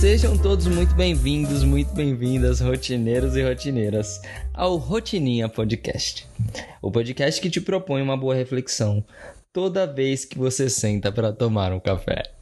[0.00, 4.20] Sejam todos muito bem-vindos, muito bem-vindas, rotineiros e rotineiras,
[4.52, 6.28] ao Rotininha Podcast.
[6.82, 9.02] O podcast que te propõe uma boa reflexão
[9.54, 12.35] toda vez que você senta para tomar um café.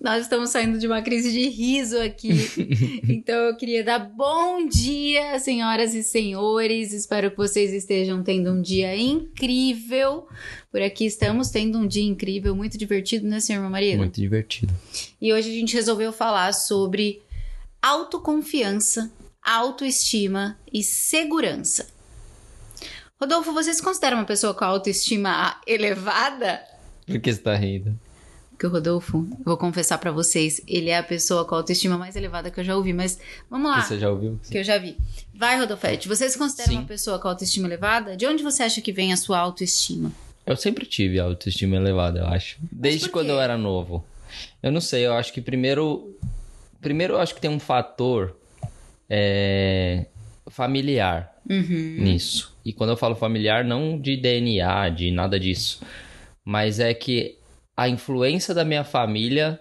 [0.00, 2.30] Nós estamos saindo de uma crise de riso aqui.
[3.08, 6.92] então eu queria dar bom dia, senhoras e senhores.
[6.92, 10.26] Espero que vocês estejam tendo um dia incrível.
[10.70, 13.98] Por aqui estamos tendo um dia incrível, muito divertido, né, senhor meu marido?
[13.98, 14.74] Muito divertido.
[15.20, 17.22] E hoje a gente resolveu falar sobre
[17.82, 19.10] autoconfiança,
[19.42, 21.88] autoestima e segurança.
[23.20, 26.62] Rodolfo, você se considera uma pessoa com autoestima elevada?
[27.06, 27.98] Por que você tá rindo?
[28.60, 32.14] Que o Rodolfo, vou confessar para vocês, ele é a pessoa com a autoestima mais
[32.14, 33.80] elevada que eu já ouvi, mas vamos lá.
[33.80, 34.38] Você já ouviu?
[34.50, 34.98] Que eu já vi.
[35.34, 36.76] Vai, Rodolfete, você se considera Sim.
[36.76, 38.14] uma pessoa com autoestima elevada?
[38.18, 40.12] De onde você acha que vem a sua autoestima?
[40.44, 42.58] Eu sempre tive autoestima elevada, eu acho.
[42.70, 44.04] Desde quando eu era novo.
[44.62, 46.14] Eu não sei, eu acho que primeiro.
[46.82, 48.36] Primeiro, eu acho que tem um fator
[49.08, 50.04] é,
[50.50, 51.96] familiar uhum.
[51.98, 52.54] nisso.
[52.62, 55.80] E quando eu falo familiar, não de DNA, de nada disso.
[56.44, 57.39] Mas é que
[57.80, 59.58] a influência da minha família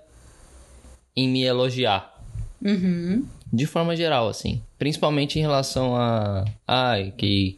[1.16, 2.22] em me elogiar.
[2.62, 3.26] Uhum.
[3.52, 4.62] De forma geral, assim.
[4.78, 6.44] Principalmente em relação a.
[6.68, 7.58] Ai, que,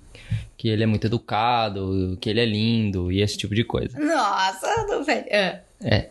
[0.56, 3.98] que ele é muito educado, que ele é lindo e esse tipo de coisa.
[4.00, 5.26] Nossa, do velho.
[5.30, 5.64] É.
[5.84, 6.10] é.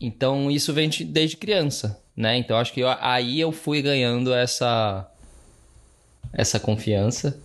[0.00, 2.36] Então isso vem de, desde criança, né?
[2.36, 5.08] Então acho que eu, aí eu fui ganhando essa
[6.32, 7.40] essa confiança.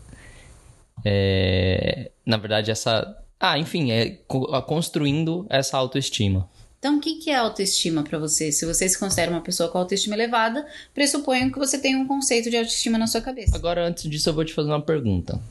[1.05, 4.17] É, na verdade, essa ah, enfim, é
[4.65, 6.49] construindo essa autoestima.
[6.79, 8.51] Então, o que é autoestima para você?
[8.51, 12.49] Se você se considera uma pessoa com autoestima elevada, pressuponho que você tem um conceito
[12.49, 13.55] de autoestima na sua cabeça.
[13.55, 15.41] Agora, antes disso, eu vou te fazer uma pergunta.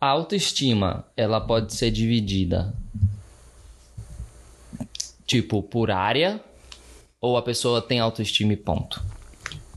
[0.00, 2.74] A autoestima, ela pode ser dividida
[5.26, 6.40] tipo por área
[7.20, 9.02] ou a pessoa tem autoestima e ponto?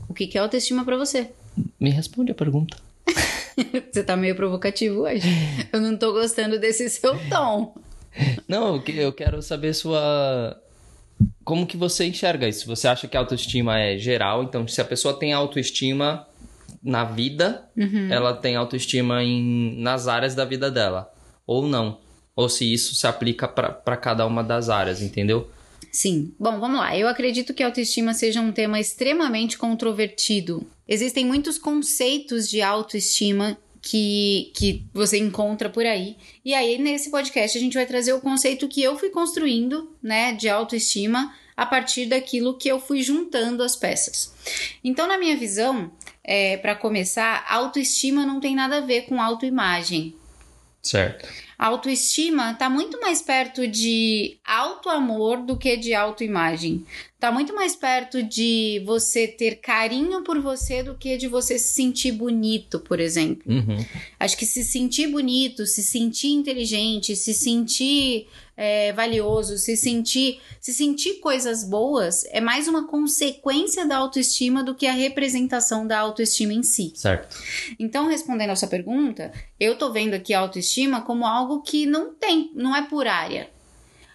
[0.08, 1.30] O que é autoestima para você?
[1.78, 2.76] Me responde a pergunta.
[3.92, 5.26] Você tá meio provocativo hoje.
[5.72, 7.74] Eu não tô gostando desse seu tom.
[8.48, 10.60] Não, eu quero saber sua.
[11.44, 12.66] Como que você enxerga isso?
[12.66, 14.42] Você acha que a autoestima é geral?
[14.42, 16.26] Então, se a pessoa tem autoestima
[16.82, 18.08] na vida, uhum.
[18.10, 19.80] ela tem autoestima em...
[19.80, 21.12] nas áreas da vida dela.
[21.46, 21.98] Ou não.
[22.34, 25.48] Ou se isso se aplica para cada uma das áreas, entendeu?
[25.90, 26.32] Sim.
[26.38, 26.96] Bom, vamos lá.
[26.96, 30.66] Eu acredito que autoestima seja um tema extremamente controvertido.
[30.86, 36.16] Existem muitos conceitos de autoestima que, que você encontra por aí.
[36.44, 40.32] E aí, nesse podcast, a gente vai trazer o conceito que eu fui construindo, né,
[40.32, 44.34] de autoestima, a partir daquilo que eu fui juntando as peças.
[44.82, 45.90] Então, na minha visão,
[46.22, 50.14] é, para começar, autoestima não tem nada a ver com autoimagem.
[50.82, 51.28] Certo.
[51.60, 56.86] A autoestima está muito mais perto de autoamor do que de autoimagem.
[57.14, 61.74] Está muito mais perto de você ter carinho por você do que de você se
[61.74, 63.42] sentir bonito, por exemplo.
[63.52, 63.84] Uhum.
[64.18, 68.26] Acho que se sentir bonito, se sentir inteligente, se sentir
[68.60, 74.74] é, valioso, se sentir, se sentir coisas boas é mais uma consequência da autoestima do
[74.74, 76.92] que a representação da autoestima em si.
[76.94, 77.38] Certo.
[77.78, 82.14] Então, respondendo a sua pergunta, eu tô vendo aqui a autoestima como algo que não
[82.14, 83.50] tem, não é por área.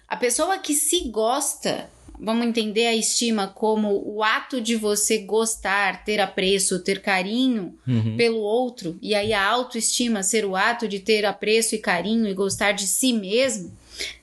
[0.08, 6.04] A pessoa que se gosta, vamos entender a estima como o ato de você gostar,
[6.04, 8.16] ter apreço, ter carinho uhum.
[8.16, 12.34] pelo outro, e aí a autoestima ser o ato de ter apreço e carinho e
[12.34, 13.72] gostar de si mesmo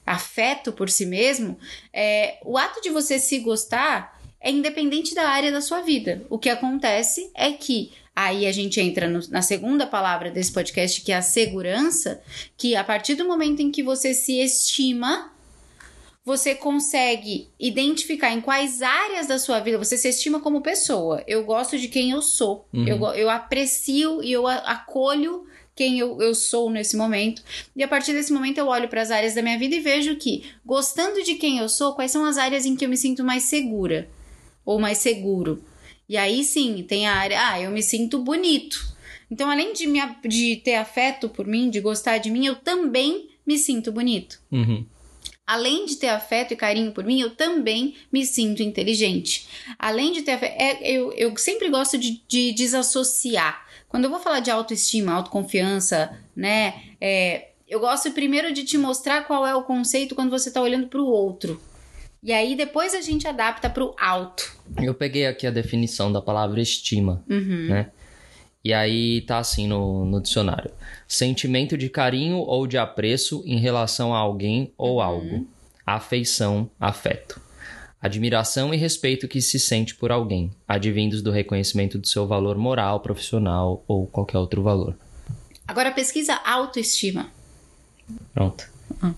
[0.05, 1.57] afeto por si mesmo,
[1.91, 6.25] é, o ato de você se gostar é independente da área da sua vida.
[6.29, 11.01] O que acontece é que aí a gente entra no, na segunda palavra desse podcast,
[11.01, 12.21] que é a segurança,
[12.57, 15.31] que a partir do momento em que você se estima,
[16.25, 21.23] você consegue identificar em quais áreas da sua vida você se estima como pessoa.
[21.27, 22.65] Eu gosto de quem eu sou.
[22.73, 22.87] Uhum.
[22.87, 25.45] Eu, eu aprecio e eu acolho
[25.75, 27.43] quem eu, eu sou nesse momento.
[27.75, 30.15] E a partir desse momento eu olho para as áreas da minha vida e vejo
[30.15, 33.23] que, gostando de quem eu sou, quais são as áreas em que eu me sinto
[33.23, 34.07] mais segura
[34.65, 35.61] ou mais seguro.
[36.13, 38.85] E aí sim, tem a área, ah, eu me sinto bonito.
[39.31, 43.31] Então, além de, me, de ter afeto por mim, de gostar de mim, eu também
[43.43, 44.39] me sinto bonito.
[44.51, 44.85] Uhum.
[45.43, 49.47] Além de ter afeto e carinho por mim, eu também me sinto inteligente.
[49.79, 53.65] Além de ter afeto, é, eu, eu sempre gosto de, de desassociar.
[53.89, 56.75] Quando eu vou falar de autoestima, autoconfiança, né?
[57.01, 60.85] É, eu gosto primeiro de te mostrar qual é o conceito quando você está olhando
[60.89, 61.59] para o outro.
[62.23, 64.55] E aí depois a gente adapta para o alto.
[64.81, 67.67] Eu peguei aqui a definição da palavra estima, uhum.
[67.67, 67.91] né?
[68.63, 70.71] E aí tá assim no, no dicionário:
[71.05, 75.01] sentimento de carinho ou de apreço em relação a alguém ou uhum.
[75.01, 75.47] algo,
[75.85, 77.41] afeição, afeto.
[78.01, 82.99] Admiração e respeito que se sente por alguém, advindos do reconhecimento do seu valor moral,
[83.01, 84.97] profissional ou qualquer outro valor.
[85.67, 87.29] Agora pesquisa autoestima.
[88.33, 88.69] Pronto.
[89.01, 89.13] Hum.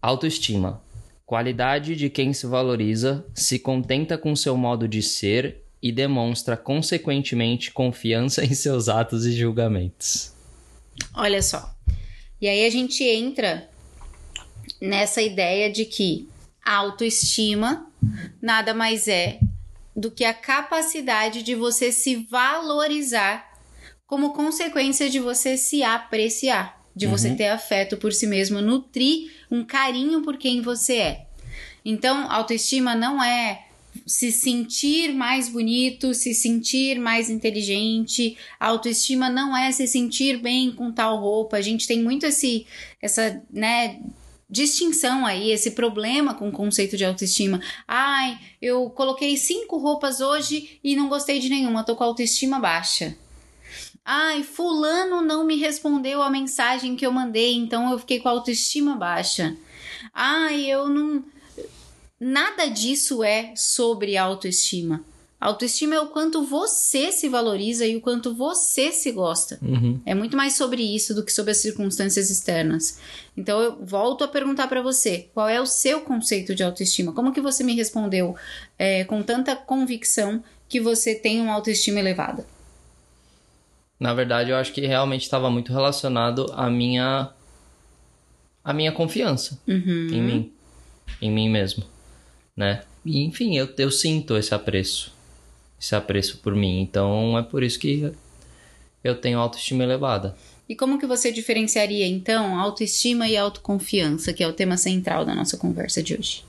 [0.00, 0.83] Autoestima.
[1.26, 7.70] Qualidade de quem se valoriza, se contenta com seu modo de ser e demonstra, consequentemente,
[7.70, 10.32] confiança em seus atos e julgamentos.
[11.14, 11.74] Olha só.
[12.40, 13.68] E aí a gente entra
[14.80, 16.28] nessa ideia de que
[16.64, 17.90] a autoestima
[18.40, 19.38] nada mais é
[19.96, 23.52] do que a capacidade de você se valorizar
[24.06, 27.36] como consequência de você se apreciar, de você Uhum.
[27.36, 31.26] ter afeto por si mesmo, nutrir um carinho por quem você é.
[31.84, 33.66] Então, autoestima não é
[34.06, 38.36] se sentir mais bonito, se sentir mais inteligente.
[38.58, 41.56] Autoestima não é se sentir bem com tal roupa.
[41.56, 42.66] A gente tem muito esse
[43.00, 44.00] essa, né,
[44.48, 47.60] distinção aí, esse problema com o conceito de autoestima.
[47.86, 52.58] Ai, eu coloquei cinco roupas hoje e não gostei de nenhuma, tô com a autoestima
[52.58, 53.16] baixa.
[54.04, 58.32] Ai, fulano não me respondeu a mensagem que eu mandei, então eu fiquei com a
[58.32, 59.56] autoestima baixa.
[60.12, 61.24] Ai, eu não
[62.20, 65.04] nada disso é sobre autoestima.
[65.40, 69.58] Autoestima é o quanto você se valoriza e o quanto você se gosta.
[69.60, 70.00] Uhum.
[70.06, 72.98] É muito mais sobre isso do que sobre as circunstâncias externas.
[73.36, 77.12] Então eu volto a perguntar para você, qual é o seu conceito de autoestima?
[77.12, 78.34] Como que você me respondeu
[78.78, 82.46] é, com tanta convicção que você tem uma autoestima elevada?
[83.98, 87.30] Na verdade, eu acho que realmente estava muito relacionado à minha
[88.62, 90.08] à minha confiança Uhum.
[90.10, 90.52] em mim,
[91.20, 91.84] em mim mesmo,
[92.56, 92.82] né?
[93.04, 95.12] E, enfim, eu, eu sinto esse apreço,
[95.80, 96.80] esse apreço por mim.
[96.80, 98.10] Então é por isso que
[99.02, 100.34] eu tenho autoestima elevada.
[100.66, 105.34] E como que você diferenciaria então autoestima e autoconfiança, que é o tema central da
[105.34, 106.42] nossa conversa de hoje?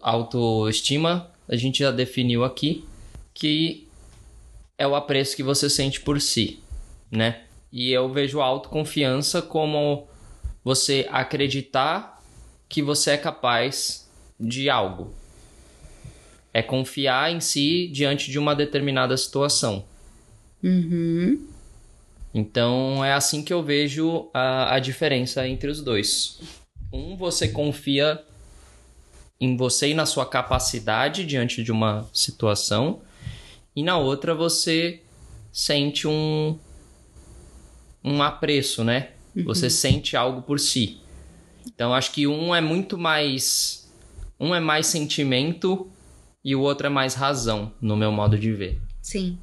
[0.00, 2.84] Autoestima, a gente já definiu aqui
[3.32, 3.86] que
[4.80, 6.58] é o apreço que você sente por si,
[7.10, 7.42] né?
[7.70, 10.08] E eu vejo a autoconfiança como
[10.64, 12.18] você acreditar
[12.66, 14.10] que você é capaz
[14.40, 15.12] de algo.
[16.54, 19.84] É confiar em si diante de uma determinada situação.
[20.64, 21.46] Uhum.
[22.32, 26.40] Então é assim que eu vejo a, a diferença entre os dois.
[26.90, 28.24] Um, você confia
[29.38, 33.02] em você e na sua capacidade diante de uma situação,
[33.74, 35.00] e na outra você
[35.52, 36.58] sente um
[38.02, 39.10] um apreço, né?
[39.44, 40.98] Você sente algo por si.
[41.66, 43.90] Então acho que um é muito mais
[44.38, 45.90] um é mais sentimento
[46.42, 48.80] e o outro é mais razão, no meu modo de ver.
[49.02, 49.38] Sim.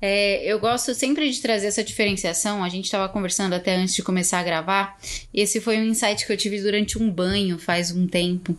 [0.00, 2.62] É, eu gosto sempre de trazer essa diferenciação.
[2.62, 4.98] A gente estava conversando até antes de começar a gravar.
[5.32, 8.56] Esse foi um insight que eu tive durante um banho faz um tempo.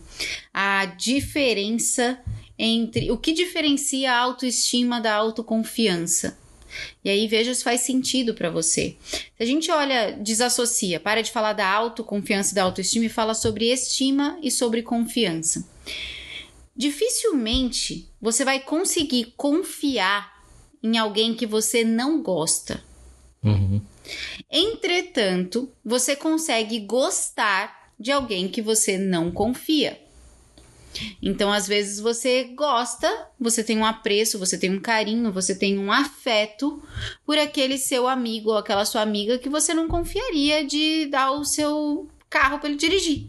[0.52, 2.18] A diferença
[2.58, 3.10] entre.
[3.10, 6.38] O que diferencia a autoestima da autoconfiança?
[7.04, 8.96] E aí veja se faz sentido para você.
[9.00, 13.34] Se a gente olha, desassocia, para de falar da autoconfiança e da autoestima e fala
[13.34, 15.66] sobre estima e sobre confiança.
[16.76, 20.38] Dificilmente você vai conseguir confiar
[20.82, 22.82] em alguém que você não gosta.
[23.42, 23.80] Uhum.
[24.50, 30.00] Entretanto, você consegue gostar de alguém que você não confia.
[31.22, 35.78] Então, às vezes você gosta, você tem um apreço, você tem um carinho, você tem
[35.78, 36.82] um afeto
[37.24, 41.44] por aquele seu amigo ou aquela sua amiga que você não confiaria de dar o
[41.44, 43.26] seu carro para ele dirigir.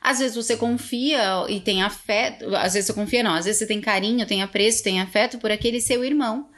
[0.00, 3.66] Às vezes você confia e tem afeto, às vezes você confia não, às vezes você
[3.66, 6.48] tem carinho, tem apreço, tem afeto por aquele seu irmão,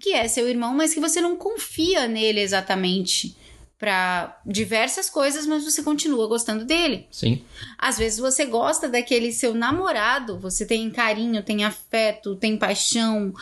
[0.00, 3.36] que é seu irmão, mas que você não confia nele exatamente
[3.78, 7.06] para diversas coisas, mas você continua gostando dele.
[7.10, 7.44] Sim.
[7.78, 13.32] Às vezes você gosta daquele seu namorado, você tem carinho, tem afeto, tem paixão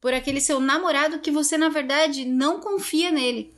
[0.00, 3.52] por aquele seu namorado que você na verdade não confia nele.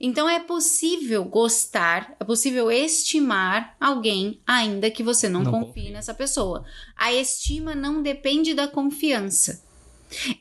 [0.00, 5.90] Então é possível gostar, é possível estimar alguém ainda que você não, Não confie confie.
[5.90, 6.64] nessa pessoa.
[6.96, 9.62] A estima não depende da confiança.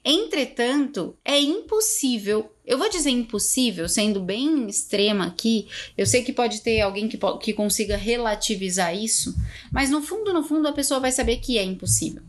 [0.04, 6.62] Entretanto, é impossível, eu vou dizer impossível, sendo bem extrema aqui, eu sei que pode
[6.62, 9.36] ter alguém que, que consiga relativizar isso,
[9.72, 12.24] mas no fundo, no fundo, a pessoa vai saber que é impossível.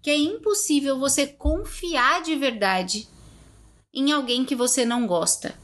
[0.00, 3.06] Que é impossível você confiar de verdade
[3.92, 5.54] em alguém que você não gosta.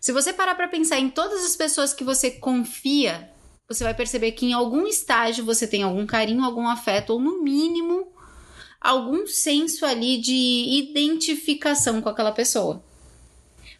[0.00, 3.30] Se você parar para pensar em todas as pessoas que você confia,
[3.68, 7.42] você vai perceber que em algum estágio você tem algum carinho, algum afeto, ou no
[7.42, 8.10] mínimo
[8.80, 12.82] algum senso ali de identificação com aquela pessoa.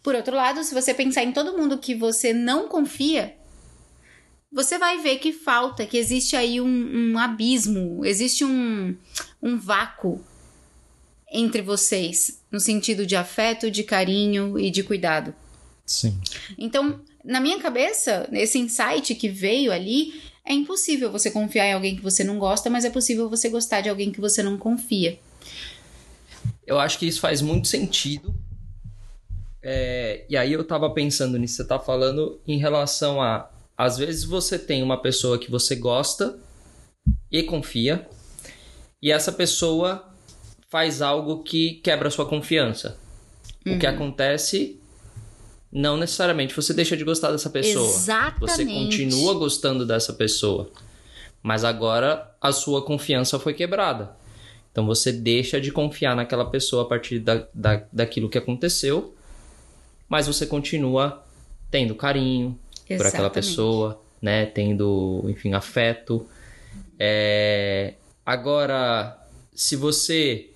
[0.01, 3.35] Por outro lado, se você pensar em todo mundo que você não confia,
[4.51, 8.95] você vai ver que falta, que existe aí um, um abismo, existe um,
[9.41, 10.23] um vácuo
[11.31, 15.33] entre vocês, no sentido de afeto, de carinho e de cuidado.
[15.85, 16.19] Sim.
[16.57, 21.95] Então, na minha cabeça, esse insight que veio ali, é impossível você confiar em alguém
[21.95, 25.19] que você não gosta, mas é possível você gostar de alguém que você não confia.
[26.65, 28.33] Eu acho que isso faz muito sentido.
[29.61, 33.51] É, e aí eu tava pensando nisso, você tá falando em relação a.
[33.77, 36.39] Às vezes você tem uma pessoa que você gosta
[37.31, 38.09] e confia,
[39.01, 40.11] e essa pessoa
[40.67, 42.97] faz algo que quebra a sua confiança.
[43.67, 44.78] O que acontece
[45.71, 47.87] não necessariamente você deixa de gostar dessa pessoa.
[47.87, 48.39] Exatamente.
[48.39, 50.69] Você continua gostando dessa pessoa.
[51.43, 54.17] Mas agora a sua confiança foi quebrada.
[54.71, 59.15] Então você deixa de confiar naquela pessoa a partir da, da, daquilo que aconteceu,
[60.07, 61.23] mas você continua
[61.71, 62.57] tendo carinho
[62.87, 63.33] por aquela Exatamente.
[63.33, 64.45] pessoa, né?
[64.47, 66.25] Tendo, enfim, afeto.
[66.97, 67.93] É...
[68.25, 69.17] Agora,
[69.53, 70.49] se você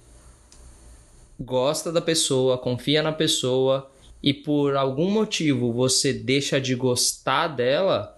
[1.39, 3.91] gosta da pessoa, confia na pessoa
[4.23, 8.17] e por algum motivo você deixa de gostar dela,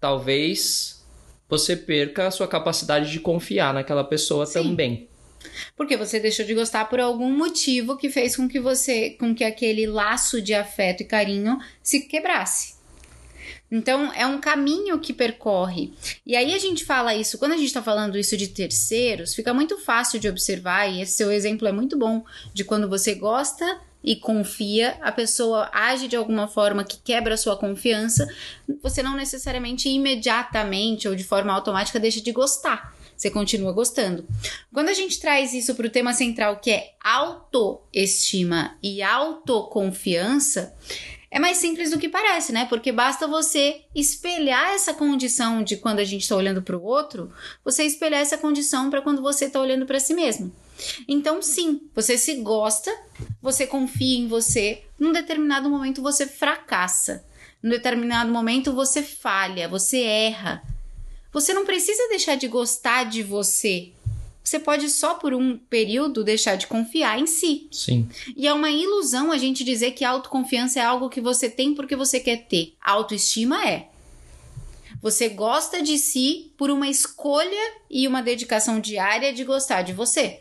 [0.00, 1.06] talvez
[1.48, 4.62] você perca a sua capacidade de confiar naquela pessoa Sim.
[4.64, 5.08] também.
[5.76, 9.44] Porque você deixou de gostar por algum motivo que fez com que você, com que
[9.44, 12.74] aquele laço de afeto e carinho se quebrasse.
[13.70, 15.92] Então, é um caminho que percorre.
[16.26, 19.54] E aí a gente fala isso, quando a gente tá falando isso de terceiros, fica
[19.54, 23.80] muito fácil de observar, e esse seu exemplo é muito bom, de quando você gosta
[24.02, 28.26] e confia, a pessoa age de alguma forma que quebra a sua confiança,
[28.82, 32.94] você não necessariamente imediatamente ou de forma automática deixa de gostar.
[33.16, 34.26] Você continua gostando.
[34.72, 40.74] Quando a gente traz isso para o tema central, que é autoestima e autoconfiança,
[41.30, 42.66] é mais simples do que parece, né?
[42.66, 47.30] Porque basta você espelhar essa condição de quando a gente está olhando para o outro,
[47.62, 50.50] você espelhar essa condição para quando você está olhando para si mesmo.
[51.06, 52.90] Então, sim, você se gosta,
[53.40, 57.24] você confia em você, num determinado momento você fracassa,
[57.62, 60.62] num determinado momento você falha, você erra.
[61.32, 63.92] Você não precisa deixar de gostar de você.
[64.42, 67.68] Você pode só por um período deixar de confiar em si.
[67.70, 68.08] Sim.
[68.36, 71.94] E é uma ilusão a gente dizer que autoconfiança é algo que você tem porque
[71.94, 72.74] você quer ter.
[72.80, 73.88] Autoestima é.
[75.00, 80.40] Você gosta de si por uma escolha e uma dedicação diária de gostar de você.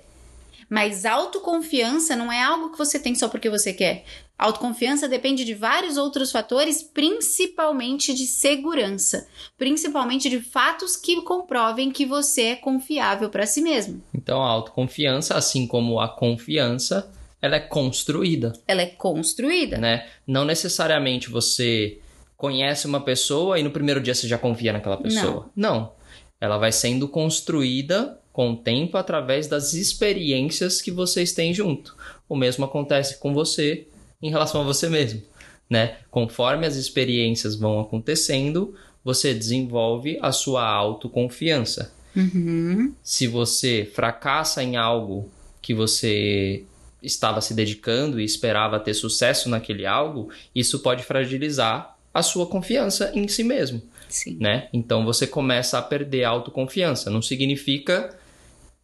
[0.70, 4.06] Mas autoconfiança não é algo que você tem só porque você quer.
[4.38, 12.06] Autoconfiança depende de vários outros fatores, principalmente de segurança, principalmente de fatos que comprovem que
[12.06, 14.02] você é confiável para si mesmo.
[14.14, 17.12] Então a autoconfiança, assim como a confiança,
[17.42, 18.54] ela é construída.
[18.68, 19.78] Ela é construída.
[19.78, 20.08] né?
[20.26, 22.00] Não necessariamente você
[22.38, 25.50] conhece uma pessoa e no primeiro dia você já confia naquela pessoa.
[25.56, 25.92] Não.
[26.40, 31.96] Ela vai sendo construída com o tempo através das experiências que vocês têm junto.
[32.28, 33.88] O mesmo acontece com você
[34.22, 35.22] em relação a você mesmo,
[35.70, 35.98] né?
[36.12, 41.94] Conforme as experiências vão acontecendo, você desenvolve a sua autoconfiança.
[42.16, 42.94] Uhum.
[43.04, 45.30] Se você fracassa em algo
[45.62, 46.64] que você
[47.02, 53.12] estava se dedicando e esperava ter sucesso naquele algo, isso pode fragilizar a sua confiança
[53.14, 54.38] em si mesmo, Sim.
[54.40, 54.68] né?
[54.74, 57.10] Então você começa a perder a autoconfiança.
[57.10, 58.18] Não significa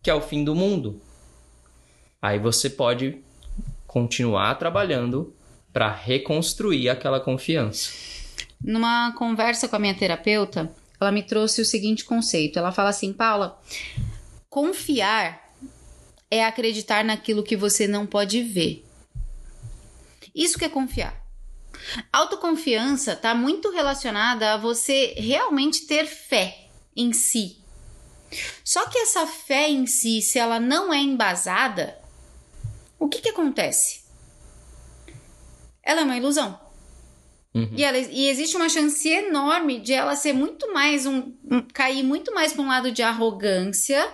[0.06, 1.02] que é o fim do mundo.
[2.22, 3.24] Aí você pode
[3.88, 5.36] continuar trabalhando
[5.74, 7.92] para reconstruir aquela confiança.
[8.64, 10.72] Numa conversa com a minha terapeuta,
[11.02, 12.60] ela me trouxe o seguinte conceito.
[12.60, 13.60] Ela fala assim, Paula,
[14.48, 15.50] confiar
[16.30, 18.86] é acreditar naquilo que você não pode ver.
[20.36, 21.20] Isso que é confiar.
[22.14, 27.65] Autoconfiança está muito relacionada a você realmente ter fé em si.
[28.64, 31.98] Só que essa fé em si, se ela não é embasada,
[33.00, 34.04] o que, que acontece?
[35.84, 36.60] Ela é uma ilusão.
[37.54, 37.70] Uhum.
[37.72, 42.04] E, ela- e existe uma chance enorme de ela ser muito mais um, um- cair
[42.04, 44.06] muito mais para um lado de arrogância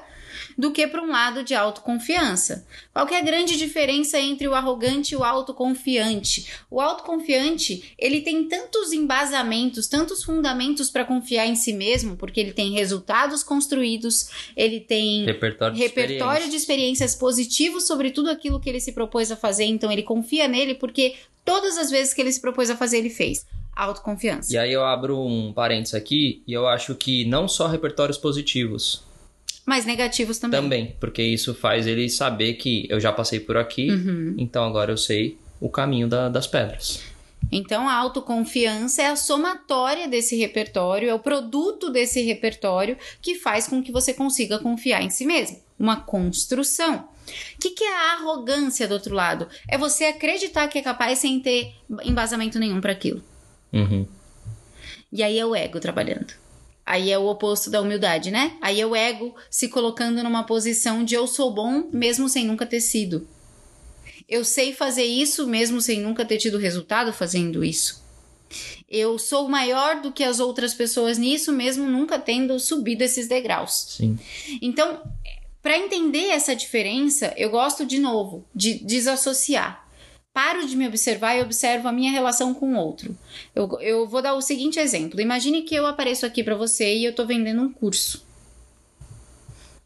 [0.58, 2.66] do que para um lado de autoconfiança.
[2.94, 6.48] Qual que é a grande diferença entre o arrogante e o autoconfiante?
[6.70, 12.54] O autoconfiante, ele tem tantos embasamentos, tantos fundamentos para confiar em si mesmo, porque ele
[12.54, 16.50] tem resultados construídos, ele tem Repertório de repertório experiências.
[16.50, 20.48] de experiências positivos sobre tudo aquilo que ele se propôs a fazer, então ele confia
[20.48, 21.16] nele porque
[21.46, 23.46] todas as vezes que ele se propôs a fazer, ele fez.
[23.74, 24.54] Autoconfiança.
[24.54, 29.02] E aí eu abro um parênteses aqui e eu acho que não só repertórios positivos,
[29.66, 30.60] Mas negativos também.
[30.62, 34.36] também, porque isso faz ele saber que eu já passei por aqui, Uhum.
[34.38, 37.02] então agora eu sei o caminho da- das pedras.
[37.52, 43.68] Então, a autoconfiança é a somatória desse repertório, é o produto desse repertório que faz
[43.68, 45.60] com que você consiga confiar em si mesmo.
[45.78, 47.08] Uma construção.
[47.56, 49.48] O que, que é a arrogância do outro lado?
[49.68, 53.24] É você acreditar que é capaz sem ter embasamento nenhum para aquilo.
[53.74, 54.06] Uhum.
[55.12, 56.34] E aí é o ego trabalhando.
[56.92, 58.58] Aí é o oposto da humildade, né?
[58.60, 62.66] Aí é o ego se colocando numa posição de eu sou bom mesmo sem nunca
[62.66, 63.26] ter sido.
[64.28, 68.04] Eu sei fazer isso mesmo sem nunca ter tido resultado fazendo isso.
[68.90, 73.96] Eu sou maior do que as outras pessoas nisso, mesmo nunca tendo subido esses degraus.
[73.98, 74.20] Sim.
[74.62, 75.02] Então,
[75.64, 79.88] para entender essa diferença, eu gosto de novo de desassociar.
[80.34, 83.18] Paro de me observar e observo a minha relação com o outro.
[83.54, 87.06] Eu, eu vou dar o seguinte exemplo: imagine que eu apareço aqui para você e
[87.06, 88.26] eu tô vendendo um curso.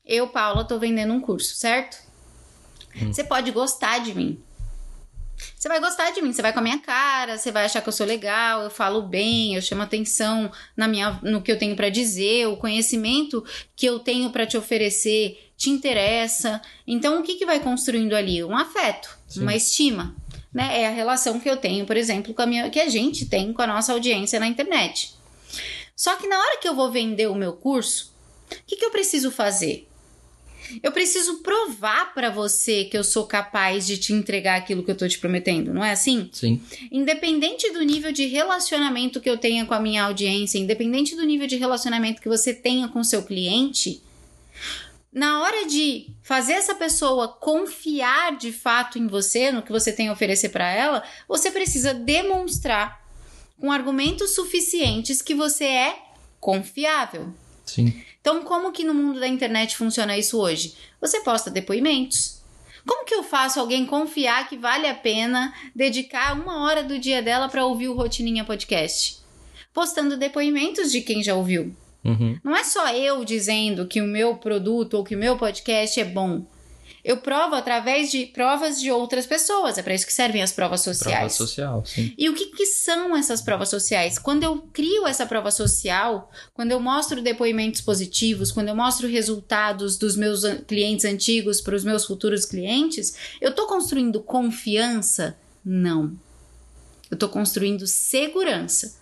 [0.06, 1.98] Eu, Paula, tô vendendo um curso, certo?
[2.96, 3.12] Hum.
[3.12, 4.40] Você pode gostar de mim.
[5.56, 7.90] Você vai gostar de mim, você vai com a minha cara, você vai achar que
[7.90, 11.76] eu sou legal, eu falo bem, eu chamo atenção na minha, no que eu tenho
[11.76, 13.44] para dizer, o conhecimento
[13.76, 16.62] que eu tenho para te oferecer te interessa.
[16.86, 18.44] Então, o que, que vai construindo ali?
[18.44, 19.42] Um afeto, Sim.
[19.42, 20.16] uma estima.
[20.56, 20.84] Né?
[20.84, 23.52] É a relação que eu tenho, por exemplo, com a minha, que a gente tem
[23.52, 25.14] com a nossa audiência na internet.
[25.94, 28.14] Só que na hora que eu vou vender o meu curso,
[28.50, 29.86] o que, que eu preciso fazer?
[30.82, 34.96] Eu preciso provar para você que eu sou capaz de te entregar aquilo que eu
[34.96, 36.30] tô te prometendo, não é assim?
[36.32, 36.62] Sim.
[36.90, 41.48] Independente do nível de relacionamento que eu tenha com a minha audiência, independente do nível
[41.48, 44.02] de relacionamento que você tenha com seu cliente,
[45.16, 50.10] na hora de fazer essa pessoa confiar de fato em você, no que você tem
[50.10, 53.02] a oferecer para ela, você precisa demonstrar
[53.58, 56.00] com argumentos suficientes que você é
[56.38, 57.34] confiável.
[57.66, 58.04] Sim.
[58.20, 60.76] Então, como que no mundo da internet funciona isso hoje?
[61.00, 62.42] Você posta depoimentos.
[62.86, 67.22] Como que eu faço alguém confiar que vale a pena dedicar uma hora do dia
[67.22, 69.20] dela para ouvir o Rotininha Podcast?
[69.74, 71.74] Postando depoimentos de quem já ouviu.
[72.06, 72.38] Uhum.
[72.44, 76.06] Não é só eu dizendo que o meu produto ou que o meu podcast é
[76.06, 76.46] bom.
[77.04, 79.78] Eu provo através de provas de outras pessoas.
[79.78, 81.16] É para isso que servem as provas sociais.
[81.16, 82.12] Prova social, sim.
[82.18, 84.18] E o que, que são essas provas sociais?
[84.18, 89.98] Quando eu crio essa prova social, quando eu mostro depoimentos positivos, quando eu mostro resultados
[89.98, 95.38] dos meus clientes antigos para os meus futuros clientes, eu estou construindo confiança?
[95.64, 96.12] Não.
[97.10, 98.96] Eu estou construindo segurança.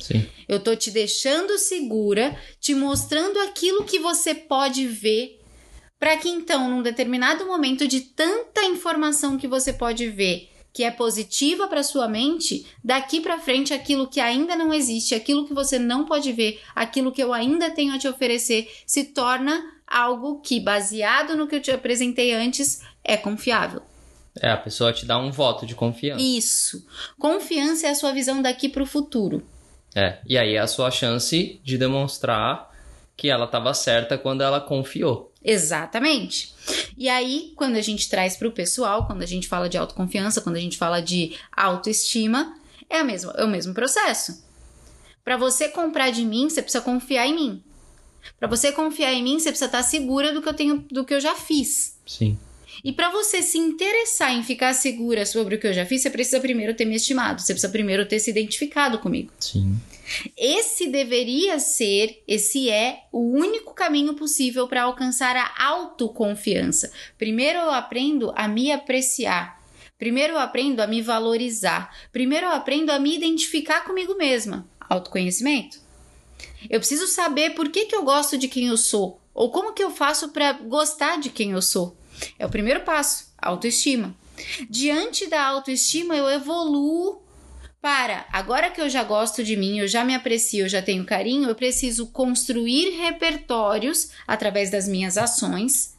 [0.00, 0.26] Sim.
[0.48, 5.40] Eu tô te deixando segura, te mostrando aquilo que você pode ver,
[5.98, 10.90] para que então, num determinado momento de tanta informação que você pode ver, que é
[10.90, 15.78] positiva para sua mente, daqui para frente aquilo que ainda não existe, aquilo que você
[15.78, 20.60] não pode ver, aquilo que eu ainda tenho a te oferecer, se torna algo que,
[20.60, 23.82] baseado no que eu te apresentei antes, é confiável.
[24.40, 26.22] É, a pessoa te dá um voto de confiança.
[26.22, 26.86] Isso.
[27.18, 29.44] Confiança é a sua visão daqui para o futuro.
[29.94, 32.70] É, e aí é a sua chance de demonstrar
[33.16, 35.32] que ela estava certa quando ela confiou.
[35.42, 36.54] Exatamente.
[36.96, 40.40] E aí, quando a gente traz para o pessoal, quando a gente fala de autoconfiança,
[40.40, 42.56] quando a gente fala de autoestima,
[42.88, 44.42] é, a mesma, é o mesmo processo.
[45.24, 47.62] Para você comprar de mim, você precisa confiar em mim.
[48.38, 51.14] Para você confiar em mim, você precisa estar segura do que eu tenho, do que
[51.14, 51.98] eu já fiz.
[52.06, 52.38] Sim.
[52.84, 56.10] E para você se interessar em ficar segura sobre o que eu já fiz, você
[56.10, 59.32] precisa primeiro ter me estimado, você precisa primeiro ter se identificado comigo.
[59.38, 59.76] Sim.
[60.36, 66.90] Esse deveria ser, esse é o único caminho possível para alcançar a autoconfiança.
[67.16, 69.60] Primeiro eu aprendo a me apreciar.
[69.98, 71.94] Primeiro eu aprendo a me valorizar.
[72.10, 74.66] Primeiro eu aprendo a me identificar comigo mesma.
[74.88, 75.78] Autoconhecimento.
[76.68, 79.20] Eu preciso saber por que, que eu gosto de quem eu sou.
[79.32, 81.96] Ou como que eu faço para gostar de quem eu sou.
[82.38, 84.14] É o primeiro passo, autoestima.
[84.68, 87.22] Diante da autoestima, eu evoluo
[87.80, 91.04] para agora que eu já gosto de mim, eu já me aprecio, eu já tenho
[91.04, 95.98] carinho, eu preciso construir repertórios através das minhas ações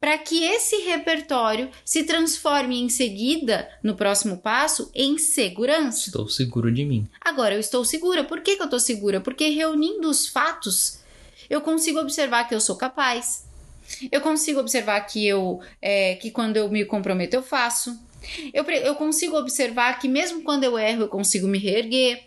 [0.00, 6.08] para que esse repertório se transforme em seguida, no próximo passo, em segurança.
[6.08, 7.08] Estou seguro de mim.
[7.20, 8.24] Agora eu estou segura.
[8.24, 9.20] Por que, que eu estou segura?
[9.20, 10.98] Porque reunindo os fatos,
[11.48, 13.44] eu consigo observar que eu sou capaz,
[14.10, 17.98] eu consigo observar que eu é, que quando eu me comprometo eu faço.
[18.52, 22.24] Eu, eu consigo observar que mesmo quando eu erro eu consigo me reerguer.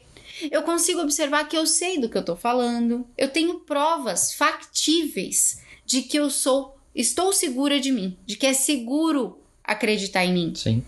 [0.51, 3.07] Eu consigo observar que eu sei do que eu tô falando.
[3.17, 8.53] Eu tenho provas factíveis de que eu sou, estou segura de mim, de que é
[8.53, 10.53] seguro acreditar em mim.
[10.55, 10.83] Sim.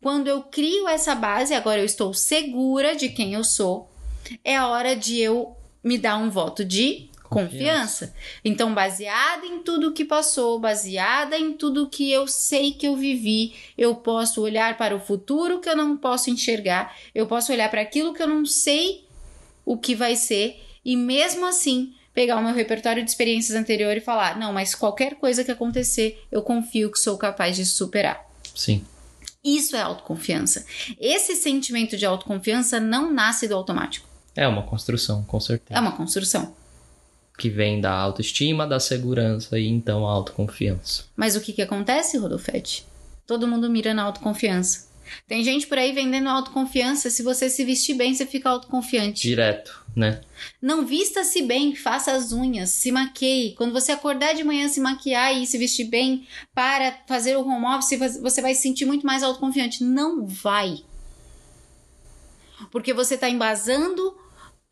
[0.00, 3.90] Quando eu crio essa base, agora eu estou segura de quem eu sou,
[4.44, 8.14] é a hora de eu me dar um voto de Confiança.
[8.44, 13.54] Então, baseada em tudo que passou, baseada em tudo que eu sei que eu vivi,
[13.76, 17.80] eu posso olhar para o futuro que eu não posso enxergar, eu posso olhar para
[17.80, 19.04] aquilo que eu não sei
[19.64, 24.06] o que vai ser e mesmo assim pegar o meu repertório de experiências anteriores e
[24.06, 28.24] falar: não, mas qualquer coisa que acontecer, eu confio que sou capaz de superar.
[28.54, 28.82] Sim.
[29.44, 30.64] Isso é autoconfiança.
[30.98, 34.08] Esse sentimento de autoconfiança não nasce do automático.
[34.34, 35.78] É uma construção, com certeza.
[35.78, 36.55] É uma construção.
[37.36, 41.04] Que vem da autoestima, da segurança e então a autoconfiança.
[41.14, 42.86] Mas o que, que acontece, Rodolfete?
[43.26, 44.86] Todo mundo mira na autoconfiança.
[45.26, 47.10] Tem gente por aí vendendo autoconfiança.
[47.10, 49.22] Se você se vestir bem, você fica autoconfiante.
[49.22, 50.20] Direto, né?
[50.60, 53.54] Não vista-se bem, faça as unhas, se maqueie.
[53.54, 57.66] Quando você acordar de manhã, se maquiar e se vestir bem para fazer o home
[57.66, 59.84] office, você vai se sentir muito mais autoconfiante.
[59.84, 60.82] Não vai.
[62.70, 64.16] Porque você está embasando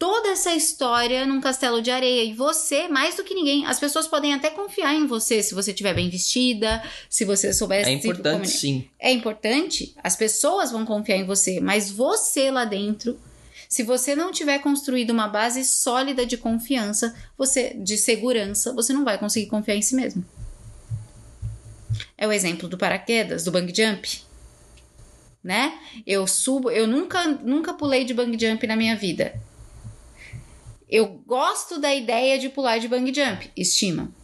[0.04, 2.24] toda essa história num castelo de areia.
[2.24, 5.70] E você, mais do que ninguém, as pessoas podem até confiar em você se você
[5.70, 7.88] estiver bem vestida, se você souber.
[7.88, 8.86] É importante, sim.
[9.00, 9.94] É importante.
[10.04, 13.18] As pessoas vão confiar em você, mas você lá dentro.
[13.66, 19.06] Se você não tiver construído uma base sólida de confiança, você de segurança, você não
[19.06, 20.22] vai conseguir confiar em si mesmo.
[22.18, 24.20] É o exemplo do paraquedas, do bang jump.
[25.42, 25.78] Né?
[26.06, 29.34] Eu subo, eu nunca nunca pulei de bang jump na minha vida.
[30.94, 34.14] Eu gosto da ideia de pular de bang jump, estima.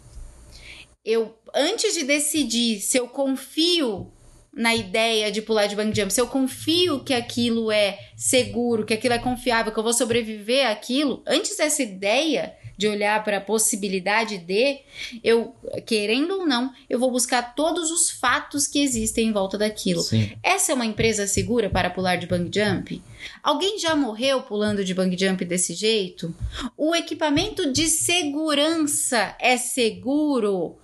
[1.05, 4.13] Eu antes de decidir se eu confio
[4.55, 8.95] na ideia de pular de bang jump, se eu confio que aquilo é seguro, que
[8.95, 13.41] aquilo é confiável, que eu vou sobreviver àquilo, antes dessa ideia de olhar para a
[13.43, 14.79] possibilidade de,
[15.23, 20.01] eu, querendo ou não, eu vou buscar todos os fatos que existem em volta daquilo.
[20.01, 20.33] Sim.
[20.43, 23.03] Essa é uma empresa segura para pular de bang jump?
[23.43, 26.35] Alguém já morreu pulando de bang jump desse jeito?
[26.75, 30.79] O equipamento de segurança é seguro?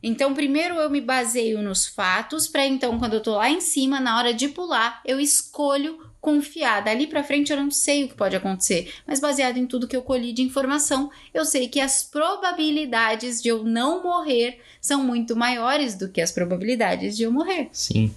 [0.00, 3.98] Então, primeiro eu me baseio nos fatos, para então, quando eu tô lá em cima,
[3.98, 6.82] na hora de pular, eu escolho confiar.
[6.82, 9.96] Dali para frente eu não sei o que pode acontecer, mas baseado em tudo que
[9.96, 15.34] eu colhi de informação, eu sei que as probabilidades de eu não morrer são muito
[15.34, 17.68] maiores do que as probabilidades de eu morrer.
[17.72, 18.14] Sim.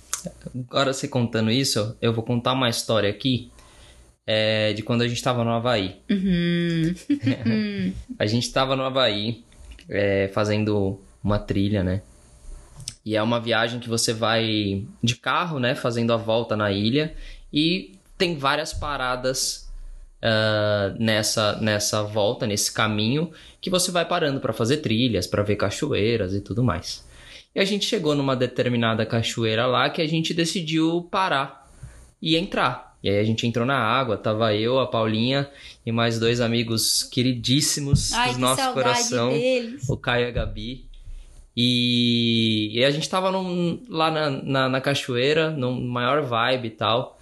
[0.55, 3.51] Agora você contando isso, eu vou contar uma história aqui
[4.25, 5.97] é, de quando a gente estava no Havaí.
[6.09, 6.93] Uhum.
[8.17, 9.43] a gente estava no Havaí
[9.89, 12.01] é, fazendo uma trilha, né?
[13.05, 15.75] E é uma viagem que você vai de carro, né?
[15.75, 17.13] Fazendo a volta na ilha.
[17.53, 19.69] E tem várias paradas
[20.23, 25.55] uh, nessa, nessa volta, nesse caminho, que você vai parando para fazer trilhas, para ver
[25.55, 27.05] cachoeiras e tudo mais.
[27.55, 31.69] E a gente chegou numa determinada cachoeira lá que a gente decidiu parar
[32.21, 32.97] e entrar.
[33.03, 35.49] E aí a gente entrou na água, tava eu, a Paulinha
[35.85, 39.87] e mais dois amigos queridíssimos Ai, do que nosso coração, deles.
[39.89, 40.85] o Caio e a Gabi.
[41.55, 46.71] E, e a gente tava num- lá na, na, na cachoeira, num maior vibe e
[46.71, 47.19] tal.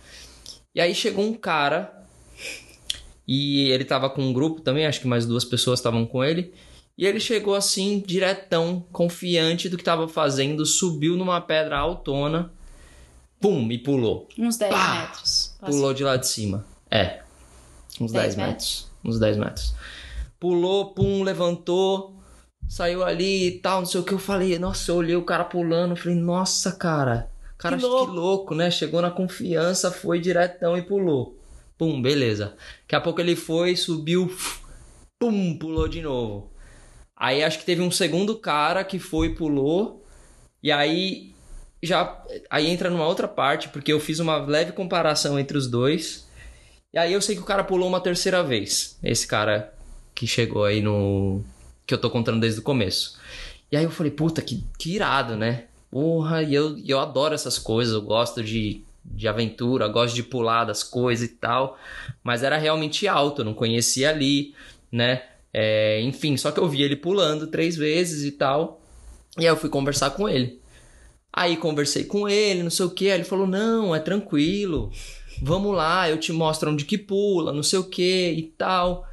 [0.74, 2.02] E aí chegou um cara
[3.28, 6.54] e ele tava com um grupo também, acho que mais duas pessoas estavam com ele.
[6.98, 12.52] E ele chegou assim, diretão, confiante do que tava fazendo, subiu numa pedra autona,
[13.40, 14.28] pum, e pulou.
[14.38, 15.02] Uns 10 Pá!
[15.02, 15.56] metros.
[15.66, 16.66] Pulou de lá de cima.
[16.90, 17.22] É.
[18.00, 18.92] Uns 10 10 metros.
[19.04, 19.74] Uns 10 metros.
[20.40, 22.22] Pulou, pum, levantou,
[22.68, 24.14] saiu ali e tal, não sei o que.
[24.14, 27.31] Eu falei, nossa, eu olhei o cara pulando, falei, nossa, cara.
[27.62, 28.12] Cara, Que que louco.
[28.12, 28.56] louco.
[28.56, 28.72] né?
[28.72, 31.38] Chegou na confiança, foi diretão e pulou.
[31.78, 32.56] Pum, beleza.
[32.82, 34.36] Daqui a pouco ele foi, subiu,
[35.20, 36.52] pum, pulou de novo.
[37.16, 40.04] Aí acho que teve um segundo cara que foi e pulou.
[40.64, 41.36] E aí
[41.84, 46.28] já aí entra numa outra parte, porque eu fiz uma leve comparação entre os dois.
[46.94, 48.98] E aí eu sei que o cara pulou uma terceira vez.
[49.04, 49.72] Esse cara
[50.16, 51.44] que chegou aí no
[51.86, 53.20] que eu tô contando desde o começo.
[53.72, 55.66] E aí eu falei, puta, que, que irado, né?
[55.92, 60.64] Porra, e eu, eu adoro essas coisas, eu gosto de, de aventura, gosto de pular
[60.64, 61.78] das coisas e tal.
[62.24, 64.56] Mas era realmente alto, eu não conhecia ali,
[64.90, 65.24] né?
[65.54, 68.80] É, enfim, só que eu vi ele pulando três vezes e tal.
[69.38, 70.62] E aí eu fui conversar com ele.
[71.34, 73.10] Aí conversei com ele, não sei o que.
[73.10, 74.92] Aí ele falou: Não, é tranquilo.
[75.42, 79.08] Vamos lá, eu te mostro onde que pula, não sei o que e tal.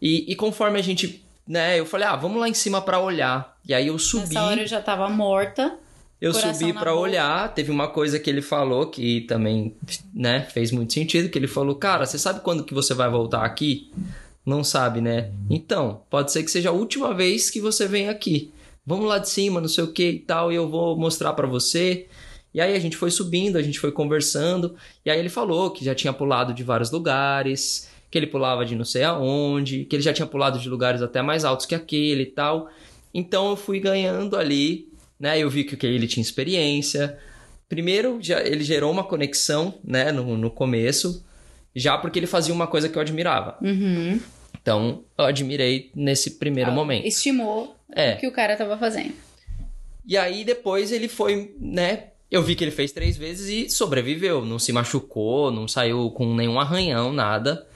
[0.00, 3.58] E, e conforme a gente, né, eu falei: Ah, vamos lá em cima pra olhar.
[3.66, 4.34] E aí eu subi.
[4.34, 5.78] Nessa hora eu já tava morta.
[6.22, 6.94] Eu Coração subi boca.
[6.94, 9.74] olhar, teve uma coisa que ele falou que também,
[10.14, 13.44] né, fez muito sentido, que ele falou, cara, você sabe quando que você vai voltar
[13.44, 13.90] aqui?
[14.46, 15.32] Não sabe, né?
[15.50, 18.52] Então, pode ser que seja a última vez que você vem aqui.
[18.86, 21.48] Vamos lá de cima, não sei o que e tal, e eu vou mostrar pra
[21.48, 22.06] você.
[22.54, 25.84] E aí a gente foi subindo, a gente foi conversando, e aí ele falou que
[25.84, 30.02] já tinha pulado de vários lugares, que ele pulava de não sei aonde, que ele
[30.04, 32.68] já tinha pulado de lugares até mais altos que aquele e tal.
[33.12, 34.91] Então eu fui ganhando ali,
[35.22, 35.38] né?
[35.38, 37.16] Eu vi que ele tinha experiência.
[37.68, 41.24] Primeiro, já, ele gerou uma conexão, né, no, no começo,
[41.74, 43.56] já porque ele fazia uma coisa que eu admirava.
[43.62, 44.20] Uhum.
[44.60, 47.06] Então, eu admirei nesse primeiro Ah, momento.
[47.06, 48.14] Estimou É.
[48.14, 49.14] o que o cara tava fazendo.
[50.06, 52.08] E aí depois ele foi, né?
[52.30, 54.44] Eu vi que ele fez três vezes e sobreviveu.
[54.44, 57.66] Não se machucou, não saiu com nenhum arranhão, nada.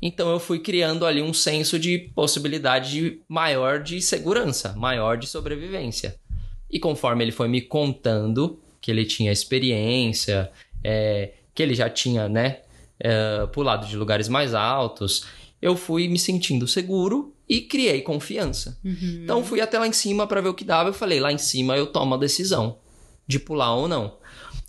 [0.00, 5.26] Então eu fui criando ali um senso de possibilidade de- maior de segurança, maior de
[5.26, 6.14] sobrevivência.
[6.74, 10.50] E conforme ele foi me contando que ele tinha experiência,
[10.82, 12.62] é, que ele já tinha, né,
[12.98, 15.24] é, pulado de lugares mais altos,
[15.62, 18.76] eu fui me sentindo seguro e criei confiança.
[18.84, 19.20] Uhum.
[19.22, 20.88] Então fui até lá em cima pra ver o que dava.
[20.88, 22.78] Eu falei, lá em cima eu tomo a decisão
[23.24, 24.16] de pular ou não.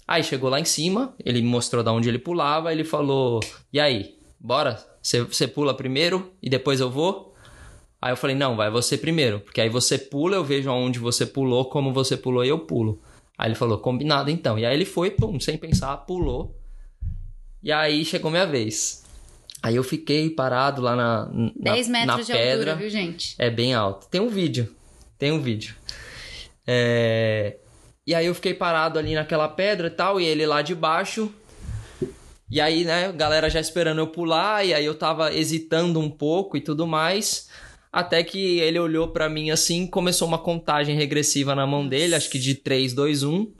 [0.08, 3.40] Aí chegou lá em cima, ele me mostrou de onde ele pulava, ele falou:
[3.74, 4.78] "E aí, bora?
[5.02, 7.35] Você pula primeiro e depois eu vou?"
[8.06, 11.26] Aí eu falei: "Não, vai você primeiro, porque aí você pula, eu vejo aonde você
[11.26, 13.02] pulou, como você pulou e eu pulo."
[13.36, 16.56] Aí ele falou: "Combinado então." E aí ele foi, pum, sem pensar, pulou.
[17.64, 19.04] E aí chegou minha vez.
[19.64, 22.74] Aí eu fiquei parado lá na, na 10 na metros de pedra.
[22.74, 23.34] altura, viu, gente?
[23.40, 24.08] É bem alto.
[24.08, 24.72] Tem um vídeo.
[25.18, 25.74] Tem um vídeo.
[26.68, 27.58] É,
[28.06, 31.34] E aí eu fiquei parado ali naquela pedra e tal, e ele lá de baixo.
[32.52, 36.56] E aí, né, galera já esperando eu pular, e aí eu tava hesitando um pouco
[36.56, 37.50] e tudo mais.
[37.96, 42.30] Até que ele olhou pra mim assim, começou uma contagem regressiva na mão dele, acho
[42.30, 43.54] que de 3, 2, 1.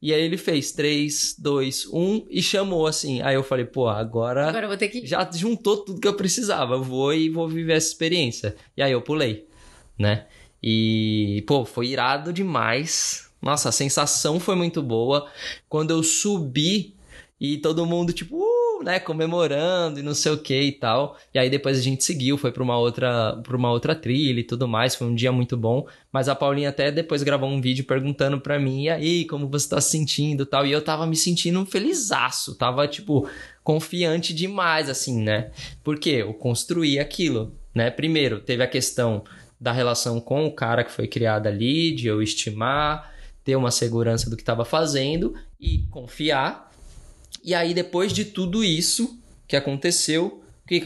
[0.00, 3.20] E aí ele fez 3, 2, 1 e chamou assim.
[3.20, 5.06] Aí eu falei, pô, agora Agora vou ter que.
[5.06, 6.72] já juntou tudo que eu precisava.
[6.72, 8.56] Eu vou e vou viver essa experiência.
[8.74, 9.46] E aí eu pulei,
[9.98, 10.24] né?
[10.62, 13.30] E, pô, foi irado demais.
[13.42, 15.30] Nossa, a sensação foi muito boa.
[15.68, 16.94] Quando eu subi
[17.38, 21.16] e todo mundo, tipo, uh, né, comemorando e não sei o que e tal.
[21.32, 24.44] E aí depois a gente seguiu, foi pra uma outra, pra uma outra trilha e
[24.44, 24.94] tudo mais.
[24.94, 25.86] Foi um dia muito bom.
[26.12, 29.68] Mas a Paulinha até depois gravou um vídeo perguntando pra mim, e aí, como você
[29.68, 30.66] tá se sentindo e tal.
[30.66, 32.54] E eu tava me sentindo felizaço.
[32.54, 33.28] Tava, tipo,
[33.62, 35.50] confiante demais, assim, né?
[35.82, 37.90] Porque eu construí aquilo, né?
[37.90, 39.24] Primeiro, teve a questão
[39.60, 43.12] da relação com o cara que foi criado ali, de eu estimar,
[43.42, 46.65] ter uma segurança do que estava fazendo e confiar.
[47.46, 50.82] E aí, depois de tudo isso que aconteceu, o que,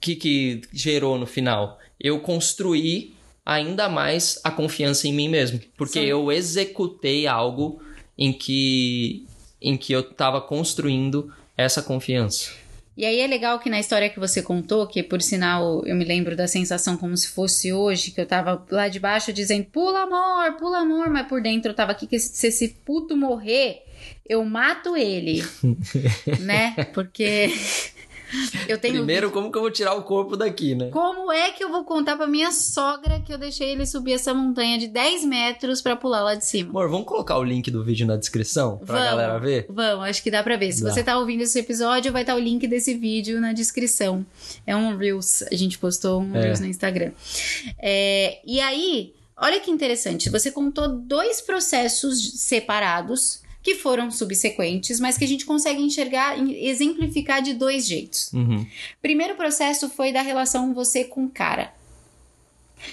[0.00, 1.78] que, que gerou no final?
[2.00, 3.14] Eu construí
[3.46, 5.60] ainda mais a confiança em mim mesmo.
[5.76, 6.06] Porque Sim.
[6.06, 7.80] eu executei algo
[8.18, 9.24] em que,
[9.62, 12.50] em que eu estava construindo essa confiança.
[12.96, 16.04] E aí é legal que na história que você contou, que por sinal eu me
[16.04, 20.02] lembro da sensação como se fosse hoje, que eu tava lá de baixo dizendo pula
[20.02, 23.84] amor, pula amor, mas por dentro eu tava aqui que se esse puto morrer,
[24.28, 25.42] eu mato ele,
[26.40, 26.74] né?
[26.92, 27.50] Porque
[28.68, 30.88] eu tenho Primeiro, como que eu vou tirar o corpo daqui, né?
[30.90, 34.32] Como é que eu vou contar pra minha sogra que eu deixei ele subir essa
[34.34, 36.70] montanha de 10 metros pra pular lá de cima?
[36.70, 39.10] Amor, vamos colocar o link do vídeo na descrição pra Vamos.
[39.10, 39.66] galera ver?
[39.68, 40.72] Vamos, acho que dá pra ver.
[40.72, 40.92] Se Dá.
[40.92, 44.24] você tá ouvindo esse episódio, vai estar o link desse vídeo na descrição.
[44.66, 46.42] É um Reels, a gente postou um É.
[46.42, 47.12] Reels no Instagram.
[47.78, 55.18] É, e aí, olha que interessante, você contou dois processos separados que foram subsequentes, mas
[55.18, 58.32] que a gente consegue enxergar, em- exemplificar de dois jeitos.
[58.32, 58.66] Uhum.
[59.02, 61.72] Primeiro processo foi da relação você com cara.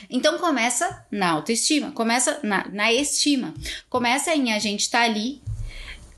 [0.09, 3.53] Então começa na autoestima, começa na, na estima.
[3.89, 5.41] Começa em a gente estar ali.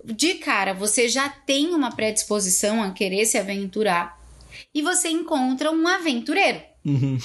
[0.04, 4.20] De cara, você já tem uma predisposição a querer se aventurar.
[4.74, 6.62] E você encontra um aventureiro.
[6.89, 7.17] Uhum.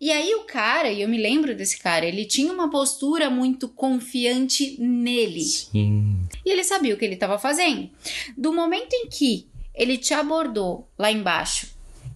[0.00, 3.68] E aí o cara, e eu me lembro desse cara, ele tinha uma postura muito
[3.68, 5.42] confiante nele.
[5.42, 6.18] Sim.
[6.44, 7.90] E ele sabia o que ele estava fazendo.
[8.36, 11.68] Do momento em que ele te abordou lá embaixo,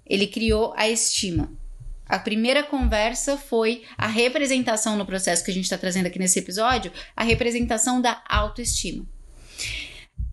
[0.06, 1.50] ele criou a estima.
[2.09, 6.38] A primeira conversa foi a representação no processo que a gente está trazendo aqui nesse
[6.38, 9.04] episódio, a representação da autoestima.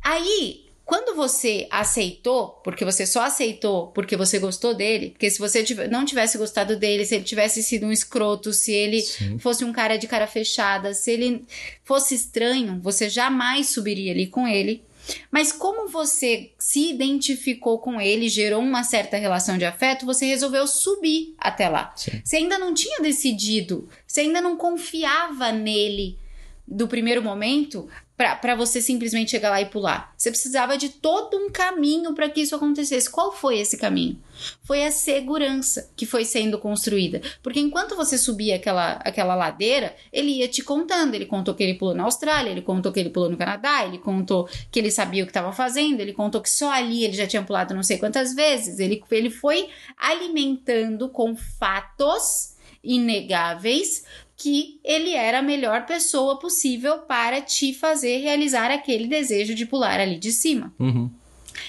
[0.04, 5.64] Aí, quando você aceitou, porque você só aceitou porque você gostou dele, porque se você
[5.90, 9.40] não tivesse gostado dele, se ele tivesse sido um escroto, se ele Sim.
[9.40, 11.46] fosse um cara de cara fechada, se ele
[11.84, 14.84] fosse estranho, você jamais subiria ali com ele.
[15.32, 20.66] Mas como você se identificou com ele, gerou uma certa relação de afeto, você resolveu
[20.68, 21.94] subir até lá.
[21.96, 22.22] Sim.
[22.24, 26.18] Você ainda não tinha decidido, você ainda não confiava nele
[26.66, 30.14] do primeiro momento, para você simplesmente chegar lá e pular.
[30.16, 33.10] Você precisava de todo um caminho para que isso acontecesse.
[33.10, 34.22] Qual foi esse caminho?
[34.64, 37.22] Foi a segurança que foi sendo construída.
[37.42, 41.16] Porque enquanto você subia aquela, aquela ladeira, ele ia te contando.
[41.16, 43.98] Ele contou que ele pulou na Austrália, ele contou que ele pulou no Canadá, ele
[43.98, 47.26] contou que ele sabia o que estava fazendo, ele contou que só ali ele já
[47.26, 48.78] tinha pulado não sei quantas vezes.
[48.78, 54.04] Ele, ele foi alimentando com fatos inegáveis
[54.36, 60.00] que ele era a melhor pessoa possível para te fazer realizar aquele desejo de pular
[60.00, 60.74] ali de cima.
[60.80, 61.10] Uhum.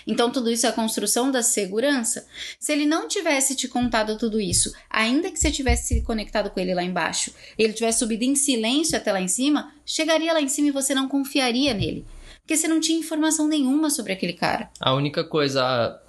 [0.06, 2.26] Então, tudo isso é a construção da segurança.
[2.58, 6.60] Se ele não tivesse te contado tudo isso, ainda que você tivesse se conectado com
[6.60, 10.48] ele lá embaixo, ele tivesse subido em silêncio até lá em cima, chegaria lá em
[10.48, 12.06] cima e você não confiaria nele.
[12.40, 14.70] Porque você não tinha informação nenhuma sobre aquele cara.
[14.80, 16.00] A única coisa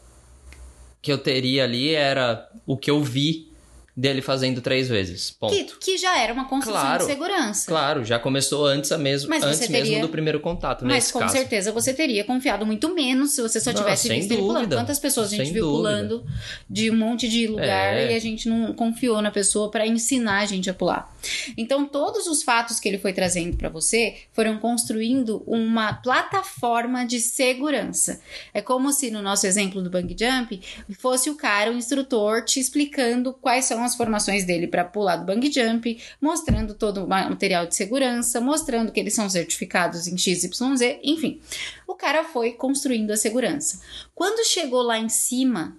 [1.01, 3.54] que eu teria ali era o que eu vi
[3.95, 5.31] dele fazendo três vezes.
[5.31, 5.53] Ponto.
[5.53, 7.65] Que, que já era uma construção Claro, de segurança.
[7.67, 11.12] Claro, já começou antes, a mesmo, Mas antes você mesmo teria- do primeiro contato, Mas
[11.12, 11.31] com caso.
[11.34, 14.55] certeza você teria confiado muito menos se você só Não, tivesse sem visto ele pulando.
[14.63, 14.75] dúvida.
[14.75, 15.77] Quantas pessoas a gente viu dúvida.
[15.77, 16.25] pulando
[16.69, 18.12] de um monte de lugar É.
[18.12, 21.10] e a gente não confiou na pessoa para ensinar a gente a pular.
[21.58, 27.19] Então, todos os fatos que ele foi trazendo para você foram construindo uma plataforma de
[27.21, 28.19] segurança.
[28.53, 30.62] É como se no nosso exemplo do bungee jump
[30.99, 35.25] fosse o cara, o instrutor, te explicando quais são as formações dele para pular do
[35.25, 40.17] bungee jump, mostrando todo o ma- material de segurança, mostrando que eles são certificados em
[40.17, 41.39] XYZ, enfim.
[41.87, 43.79] O cara foi construindo a segurança.
[44.13, 45.77] Quando chegou lá em cima,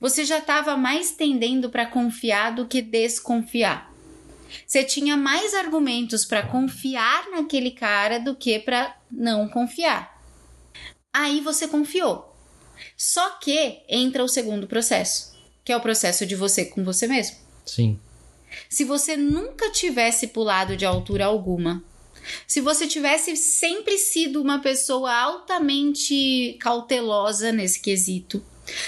[0.00, 3.92] você já estava mais tendendo para confiar do que desconfiar.
[4.66, 10.18] Você tinha mais argumentos para confiar naquele cara do que para não confiar.
[11.12, 12.34] Aí você confiou.
[12.96, 15.36] Só que entra o segundo processo,
[15.68, 17.36] que é o processo de você com você mesmo.
[17.66, 18.00] Sim.
[18.70, 21.84] Se você nunca tivesse pulado de altura alguma,
[22.46, 28.42] se você tivesse sempre sido uma pessoa altamente cautelosa nesse quesito,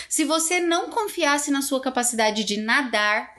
[0.08, 3.36] se você não confiasse na sua capacidade de nadar,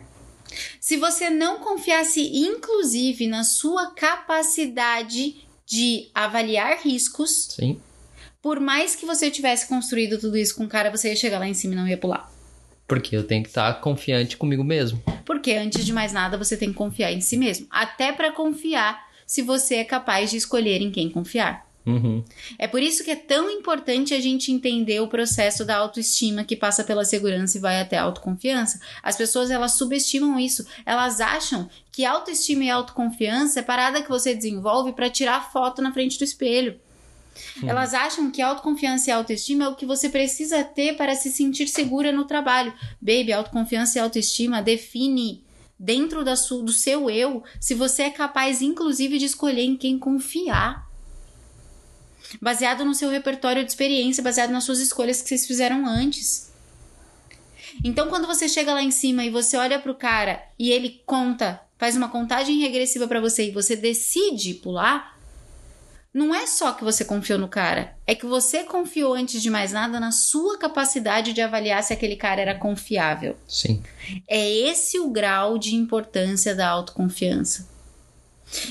[0.80, 7.82] se você não confiasse inclusive na sua capacidade de avaliar riscos, Sim.
[8.40, 11.56] por mais que você tivesse construído tudo isso com cara, você ia chegar lá em
[11.56, 12.31] cima e não ia pular.
[12.92, 15.02] Porque eu tenho que estar confiante comigo mesmo.
[15.24, 17.66] Porque antes de mais nada, você tem que confiar em si mesmo.
[17.72, 21.66] Até para confiar se você é capaz de escolher em quem confiar.
[21.86, 22.22] Uhum.
[22.60, 26.54] É por isso que é tão importante a gente entender o processo da autoestima que
[26.54, 28.82] passa pela segurança e vai até a autoconfiança.
[29.02, 30.68] As pessoas elas subestimam isso.
[30.86, 35.94] Elas acham que autoestima e autoconfiança é parada que você desenvolve para tirar foto na
[35.94, 36.78] frente do espelho.
[37.65, 41.67] Elas acham que autoconfiança e autoestima é o que você precisa ter para se sentir
[41.67, 42.74] segura no trabalho.
[43.02, 45.44] Baby, autoconfiança e autoestima define
[45.80, 49.98] dentro da su- do seu eu se você é capaz, inclusive, de escolher em quem
[49.98, 50.88] confiar.
[52.41, 56.52] Baseado no seu repertório de experiência, baseado nas suas escolhas que vocês fizeram antes.
[57.84, 61.62] Então, quando você chega lá em cima e você olha pro cara e ele conta,
[61.78, 65.11] faz uma contagem regressiva para você e você decide pular,
[66.13, 69.71] não é só que você confiou no cara, é que você confiou antes de mais
[69.71, 73.38] nada na sua capacidade de avaliar se aquele cara era confiável.
[73.47, 73.82] Sim.
[74.28, 77.69] É esse o grau de importância da autoconfiança.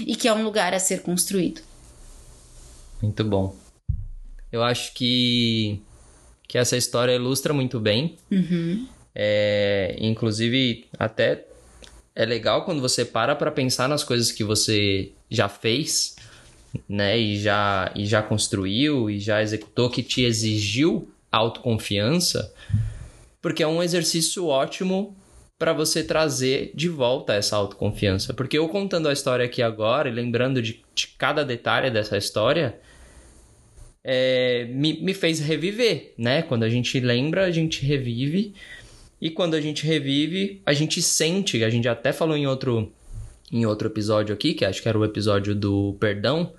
[0.07, 1.62] E que é um lugar a ser construído.
[3.00, 3.57] Muito bom.
[4.53, 5.81] Eu acho que,
[6.46, 8.18] que essa história ilustra muito bem.
[8.31, 8.87] Uhum.
[9.14, 11.46] É, inclusive, até
[12.14, 16.16] é legal quando você para para pensar nas coisas que você já fez,
[16.89, 17.19] né?
[17.19, 22.53] E já, e já construiu e já executou, que te exigiu autoconfiança,
[23.41, 25.17] porque é um exercício ótimo
[25.59, 28.33] para você trazer de volta essa autoconfiança.
[28.33, 32.81] Porque eu contando a história aqui agora e lembrando de, de cada detalhe dessa história,
[34.03, 36.43] é, me, me fez reviver, né?
[36.43, 38.55] Quando a gente lembra, a gente revive.
[39.21, 42.91] E quando a gente revive, a gente sente, a gente até falou em outro,
[43.51, 46.53] em outro episódio aqui, que acho que era o episódio do perdão,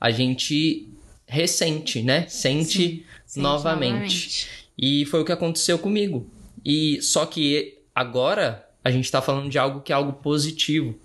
[0.00, 0.88] a gente
[1.26, 2.26] ressente, né?
[2.28, 4.48] Sente Sente novamente.
[4.78, 6.30] E foi o que aconteceu comigo.
[6.64, 10.98] E só que agora a gente tá falando de algo que é algo positivo.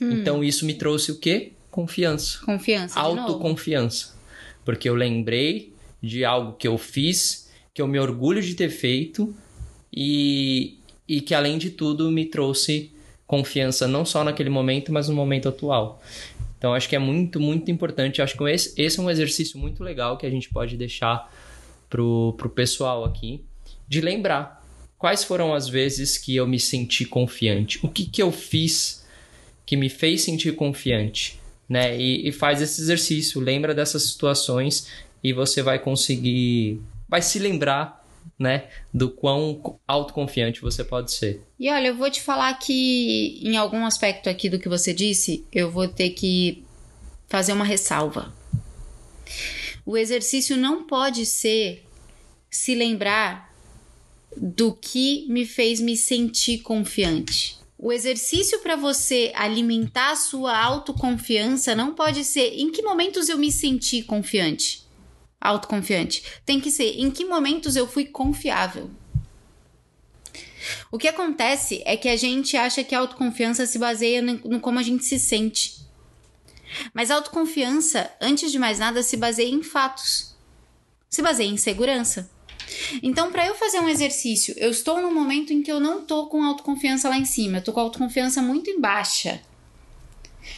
[0.00, 0.10] Hum.
[0.12, 1.52] Então isso me trouxe o quê?
[1.70, 2.98] Confiança Confiança.
[2.98, 4.14] autoconfiança.
[4.64, 9.34] Porque eu lembrei de algo que eu fiz, que eu me orgulho de ter feito
[9.92, 12.92] e, e que, além de tudo, me trouxe
[13.26, 16.02] confiança não só naquele momento, mas no momento atual.
[16.58, 18.22] Então, acho que é muito, muito importante.
[18.22, 21.30] Acho que esse, esse é um exercício muito legal que a gente pode deixar
[21.90, 23.44] pro, pro pessoal aqui,
[23.86, 24.64] de lembrar
[24.98, 27.78] quais foram as vezes que eu me senti confiante.
[27.82, 29.04] O que, que eu fiz
[29.66, 31.38] que me fez sentir confiante?
[31.68, 31.98] né?
[31.98, 34.88] E, e faz esse exercício, lembra dessas situações
[35.22, 38.03] e você vai conseguir, vai se lembrar,
[38.38, 41.42] né, do quão autoconfiante você pode ser.
[41.58, 45.44] E olha, eu vou te falar que em algum aspecto aqui do que você disse,
[45.52, 46.64] eu vou ter que
[47.26, 48.32] fazer uma ressalva.
[49.86, 51.84] O exercício não pode ser
[52.50, 53.52] se lembrar
[54.36, 57.56] do que me fez me sentir confiante.
[57.76, 63.36] O exercício para você alimentar a sua autoconfiança não pode ser em que momentos eu
[63.36, 64.83] me senti confiante,
[65.44, 66.24] autoconfiante.
[66.44, 68.90] Tem que ser em que momentos eu fui confiável.
[70.90, 74.60] O que acontece é que a gente acha que a autoconfiança se baseia no, no
[74.60, 75.84] como a gente se sente.
[76.92, 80.34] Mas a autoconfiança, antes de mais nada, se baseia em fatos.
[81.08, 82.30] Se baseia em segurança.
[83.02, 86.26] Então, para eu fazer um exercício, eu estou num momento em que eu não tô
[86.26, 89.40] com autoconfiança lá em cima, eu tô com autoconfiança muito em baixa.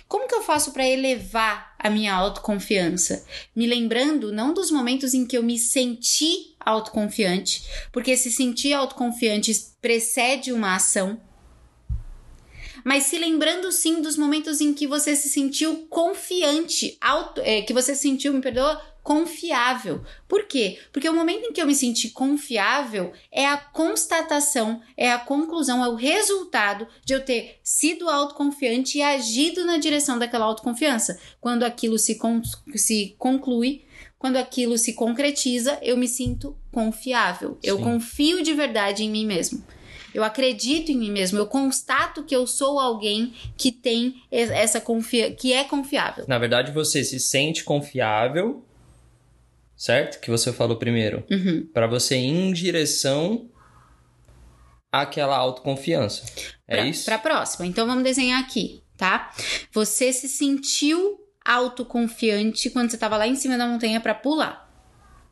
[0.09, 3.25] Como que eu faço para elevar a minha autoconfiança?
[3.55, 7.63] Me lembrando não dos momentos em que eu me senti autoconfiante,
[7.93, 11.21] porque se sentir autoconfiante precede uma ação,
[12.85, 17.73] mas se lembrando sim dos momentos em que você se sentiu confiante, auto, é, que
[17.73, 20.03] você se sentiu, me perdoa, confiável.
[20.27, 20.81] Por quê?
[20.93, 25.85] Porque o momento em que eu me senti confiável é a constatação, é a conclusão,
[25.85, 31.21] é o resultado de eu ter sido autoconfiante e agido na direção daquela autoconfiança.
[31.41, 32.43] Quando aquilo se, con
[32.75, 33.85] se conclui,
[34.19, 37.51] quando aquilo se concretiza, eu me sinto confiável.
[37.63, 37.71] Sim.
[37.71, 39.65] Eu confio de verdade em mim mesmo.
[40.13, 45.33] Eu acredito em mim mesmo, eu constato que eu sou alguém que tem essa confiança,
[45.35, 46.25] que é confiável.
[46.27, 48.65] Na verdade, você se sente confiável
[49.77, 50.21] certo?
[50.21, 51.25] Que você falou primeiro.
[51.31, 51.69] Uhum.
[51.73, 53.51] Para você ir em direção
[54.91, 56.25] àquela autoconfiança.
[56.67, 57.05] É pra, isso?
[57.05, 57.67] Para próxima.
[57.67, 59.31] Então vamos desenhar aqui, tá?
[59.73, 64.67] Você se sentiu autoconfiante quando você estava lá em cima da montanha para pular.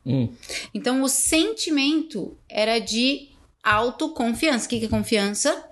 [0.05, 0.31] Hum.
[0.73, 3.29] Então o sentimento era de
[3.63, 4.67] autoconfiança.
[4.67, 5.67] O que é confiança?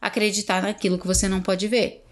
[0.00, 2.03] Acreditar naquilo que você não pode ver.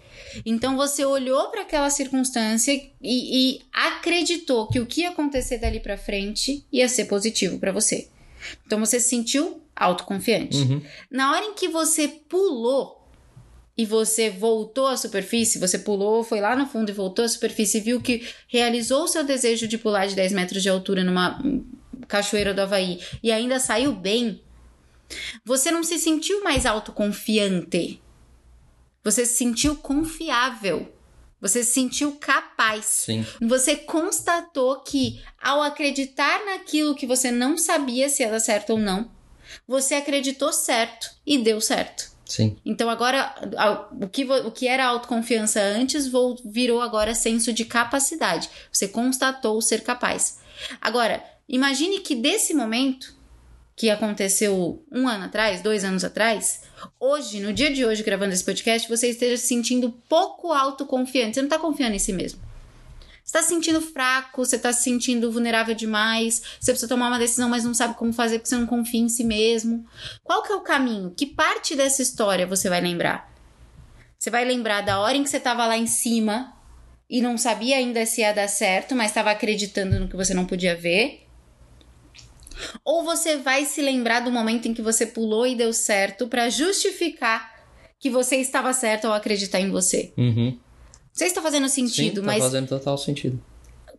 [0.45, 5.79] Então você olhou para aquela circunstância e, e, acreditou que o que ia acontecer dali
[5.79, 8.07] para frente ia ser positivo para você.
[8.65, 10.57] Então você se sentiu autoconfiante.
[10.57, 10.81] Uhum.
[11.09, 13.03] Na hora em que você pulou
[13.77, 17.77] e você voltou à superfície, você pulou, foi lá no fundo e voltou à superfície
[17.77, 21.41] e viu que realizou o seu desejo de pular de 10 metros de altura numa
[22.07, 24.39] cachoeira do Havaí e ainda saiu bem,
[25.43, 28.02] você não se sentiu mais autoconfiante.
[29.03, 30.91] Você se sentiu confiável.
[31.41, 32.85] Você se sentiu capaz.
[32.85, 33.25] Sim.
[33.41, 39.11] Você constatou que, ao acreditar naquilo que você não sabia se dar certo ou não,
[39.67, 42.13] você acreditou certo e deu certo.
[42.25, 42.55] Sim.
[42.65, 43.35] Então agora
[44.01, 46.09] o que, o que era autoconfiança antes
[46.45, 48.49] virou agora senso de capacidade.
[48.71, 50.39] Você constatou ser capaz.
[50.79, 53.13] Agora, imagine que desse momento
[53.75, 56.61] que aconteceu um ano atrás, dois anos atrás,
[56.99, 61.35] hoje, no dia de hoje, gravando esse podcast, você esteja se sentindo pouco autoconfiante.
[61.35, 62.39] Você não está confiando em si mesmo.
[63.23, 67.17] Você está se sentindo fraco, você está se sentindo vulnerável demais, você precisa tomar uma
[67.17, 69.85] decisão, mas não sabe como fazer porque você não confia em si mesmo.
[70.23, 71.13] Qual que é o caminho?
[71.15, 73.31] Que parte dessa história você vai lembrar?
[74.19, 76.53] Você vai lembrar da hora em que você estava lá em cima
[77.09, 80.45] e não sabia ainda se ia dar certo, mas estava acreditando no que você não
[80.45, 81.25] podia ver.
[82.83, 86.49] Ou você vai se lembrar do momento em que você pulou e deu certo para
[86.49, 87.53] justificar
[87.99, 90.11] que você estava certo ao acreditar em você.
[90.17, 90.57] Uhum.
[91.13, 92.43] Você está fazendo sentido, Sim, tá mas.
[92.43, 93.41] fazendo total sentido.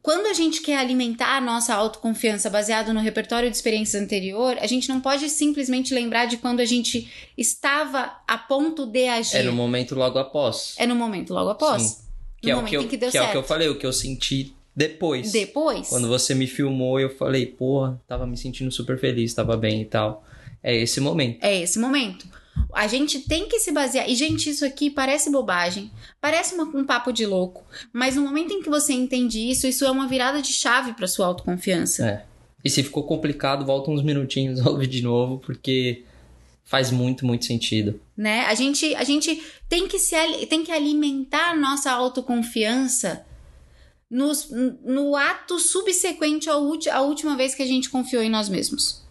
[0.03, 4.67] Quando a gente quer alimentar a nossa autoconfiança baseado no repertório de experiências anterior, a
[4.67, 9.39] gente não pode simplesmente lembrar de quando a gente estava a ponto de agir.
[9.39, 10.75] É no momento logo após.
[10.77, 11.83] É no momento logo após.
[11.83, 11.97] Sim.
[12.43, 13.25] Que no é momento o que, eu, em que deu que certo.
[13.25, 15.31] é o que eu falei, o que eu senti depois.
[15.31, 15.89] Depois?
[15.89, 19.85] Quando você me filmou, eu falei, porra, tava me sentindo super feliz, tava bem e
[19.85, 20.25] tal.
[20.62, 21.45] É esse momento.
[21.45, 22.27] É esse momento.
[22.72, 24.09] A gente tem que se basear.
[24.09, 28.53] E, gente, isso aqui parece bobagem, parece uma, um papo de louco, mas no momento
[28.53, 32.07] em que você entende isso, isso é uma virada de chave para sua autoconfiança.
[32.07, 32.25] É.
[32.64, 36.03] E se ficou complicado, volta uns minutinhos, ouve de novo, porque
[36.64, 38.01] faz muito, muito sentido.
[38.16, 38.41] Né?
[38.47, 40.16] A gente, a gente tem, que se,
[40.47, 43.25] tem que alimentar a nossa autoconfiança
[44.15, 49.03] nos, no ato subsequente à, à última vez que a gente confiou em nós mesmos.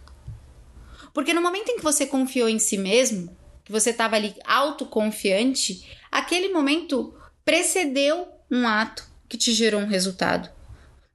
[1.12, 3.36] Porque no momento em que você confiou em si mesmo,
[3.66, 10.48] que você estava ali autoconfiante, aquele momento precedeu um ato que te gerou um resultado.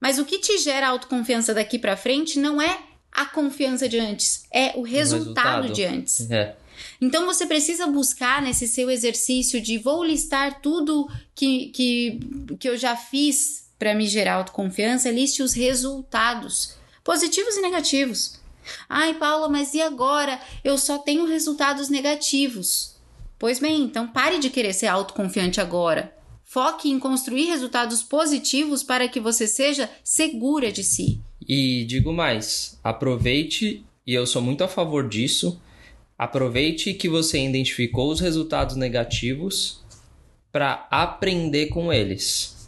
[0.00, 2.78] Mas o que te gera autoconfiança daqui para frente não é
[3.10, 5.72] a confiança de antes, é o resultado, resultado.
[5.72, 6.30] de antes.
[6.30, 6.54] É.
[7.00, 12.20] Então você precisa buscar nesse seu exercício de vou listar tudo que, que,
[12.58, 18.38] que eu já fiz para me gerar autoconfiança, liste os resultados, positivos e negativos.
[18.86, 20.38] Ai, Paula, mas e agora?
[20.62, 22.96] Eu só tenho resultados negativos.
[23.38, 26.14] Pois bem, então pare de querer ser autoconfiante agora.
[26.44, 31.18] Foque em construir resultados positivos para que você seja segura de si.
[31.48, 35.58] E digo mais, aproveite, e eu sou muito a favor disso,
[36.18, 39.82] aproveite que você identificou os resultados negativos
[40.52, 42.59] para aprender com eles.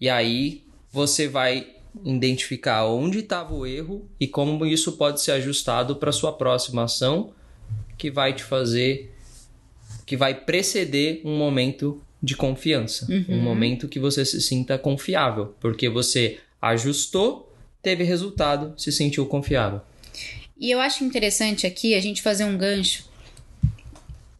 [0.00, 1.66] E aí você vai
[2.04, 7.32] identificar onde estava o erro e como isso pode ser ajustado para sua próxima ação,
[7.96, 9.14] que vai te fazer,
[10.06, 13.24] que vai preceder um momento de confiança, uhum.
[13.28, 19.80] um momento que você se sinta confiável, porque você ajustou, teve resultado, se sentiu confiável.
[20.58, 23.08] E eu acho interessante aqui a gente fazer um gancho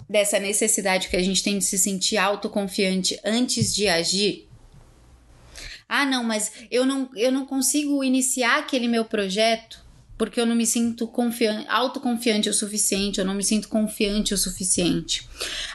[0.09, 4.48] dessa necessidade que a gente tem de se sentir autoconfiante antes de agir
[5.89, 10.57] ah, não, mas eu não, eu não consigo iniciar aquele meu projeto porque eu não
[10.57, 15.27] me sinto confiante, autoconfiante o suficiente, eu não me sinto confiante o suficiente.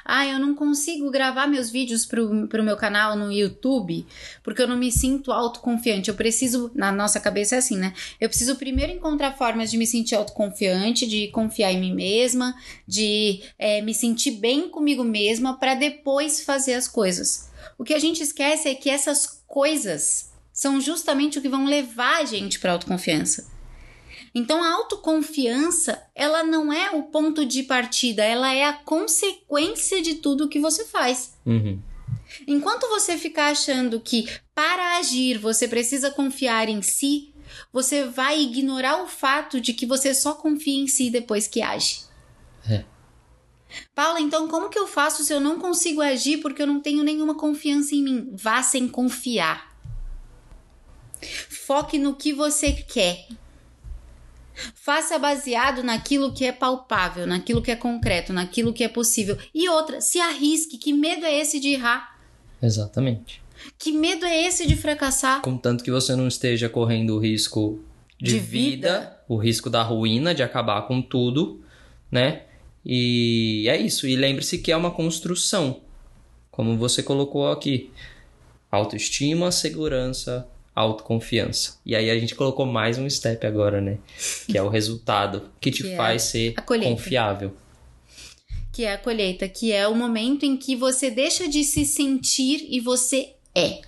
[0.04, 4.06] Ah, eu não consigo gravar meus vídeos pro, pro meu canal no YouTube
[4.44, 6.10] porque eu não me sinto autoconfiante.
[6.10, 7.94] Eu preciso, na nossa cabeça é assim, né?
[8.20, 12.54] Eu preciso primeiro encontrar formas de me sentir autoconfiante, de confiar em mim mesma,
[12.86, 17.53] de é, me sentir bem comigo mesma para depois fazer as coisas.
[17.78, 22.22] O que a gente esquece é que essas coisas são justamente o que vão levar
[22.22, 23.52] a gente para autoconfiança.
[24.36, 30.16] Então a autoconfiança, ela não é o ponto de partida, ela é a consequência de
[30.16, 31.38] tudo que você faz.
[31.46, 31.80] Uhum.
[32.48, 37.32] Enquanto você ficar achando que para agir você precisa confiar em si,
[37.72, 42.02] você vai ignorar o fato de que você só confia em si depois que age.
[42.68, 42.84] É.
[43.96, 47.04] Paula, então como que eu faço se eu não consigo agir porque eu não tenho
[47.04, 48.30] nenhuma confiança em mim?
[48.34, 49.74] Vá sem confiar.
[51.50, 53.28] Foque no que você quer.
[54.76, 59.38] Faça baseado naquilo que é palpável, naquilo que é concreto, naquilo que é possível.
[59.54, 60.78] E outra, se arrisque.
[60.78, 62.20] Que medo é esse de errar?
[62.62, 63.42] Exatamente.
[63.80, 65.42] Que medo é esse de fracassar?
[65.42, 67.80] Contanto que você não esteja correndo o risco
[68.22, 71.64] de, de vida, vida, o risco da ruína, de acabar com tudo,
[72.12, 72.44] né?
[72.86, 74.08] E é isso.
[74.08, 75.82] E lembre-se que é uma construção,
[76.52, 77.90] como você colocou aqui:
[78.72, 81.78] autoestima, segurança, autoconfiança.
[81.86, 83.98] E aí a gente colocou mais um step agora, né?
[84.48, 87.54] Que é o resultado que te que é faz ser confiável.
[88.72, 92.66] Que é a colheita, que é o momento em que você deixa de se sentir
[92.70, 93.82] e você é.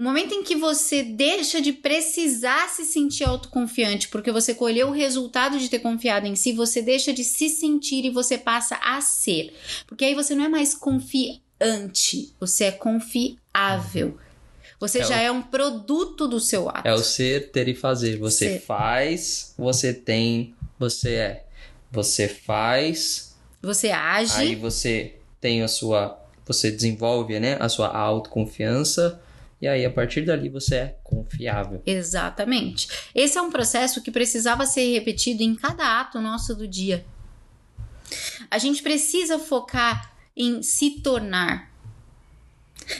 [0.00, 4.92] O momento em que você deixa de precisar se sentir autoconfiante porque você colheu o
[4.92, 9.02] resultado de ter confiado em si, você deixa de se sentir e você passa a
[9.02, 9.52] ser.
[9.86, 14.16] Porque aí você não é mais confiante, você é confiável.
[14.78, 15.20] Você é já o...
[15.20, 16.88] é um produto do seu ato.
[16.88, 18.16] É o ser, ter e fazer.
[18.16, 18.60] Você ser.
[18.62, 21.44] faz, você tem, você é.
[21.92, 23.36] Você faz.
[23.60, 24.32] Você age.
[24.34, 26.18] Aí você tem a sua.
[26.46, 29.20] Você desenvolve né, a sua autoconfiança
[29.60, 31.82] e aí, a partir dali, você é confiável.
[31.84, 32.88] Exatamente.
[33.14, 37.04] Esse é um processo que precisava ser repetido em cada ato nosso do dia.
[38.50, 41.70] A gente precisa focar em se tornar.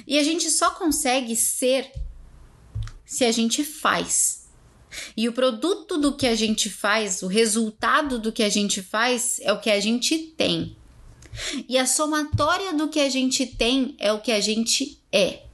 [0.06, 1.90] E a gente só consegue ser
[3.06, 4.48] se a gente faz.
[5.16, 9.40] E o produto do que a gente faz, o resultado do que a gente faz
[9.40, 10.76] é o que a gente tem.
[11.68, 15.49] E a somatória do que a gente tem é o que a gente é.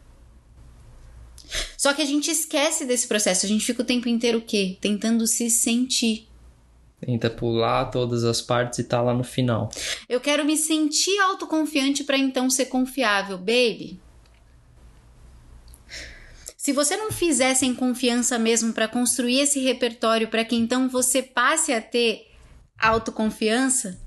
[1.76, 4.76] Só que a gente esquece desse processo, a gente fica o tempo inteiro o quê?
[4.80, 6.28] Tentando se sentir.
[7.00, 9.70] Tenta pular todas as partes e tá lá no final.
[10.08, 14.00] Eu quero me sentir autoconfiante para então ser confiável, baby.
[16.56, 21.22] Se você não fizer sem confiança mesmo para construir esse repertório para que então você
[21.22, 22.26] passe a ter
[22.76, 24.00] autoconfiança,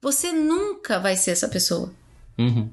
[0.00, 1.92] você nunca vai ser essa pessoa.
[2.38, 2.70] Uhum.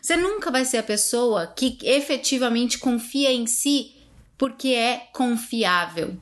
[0.00, 3.94] Você nunca vai ser a pessoa que efetivamente confia em si
[4.36, 6.16] porque é confiável,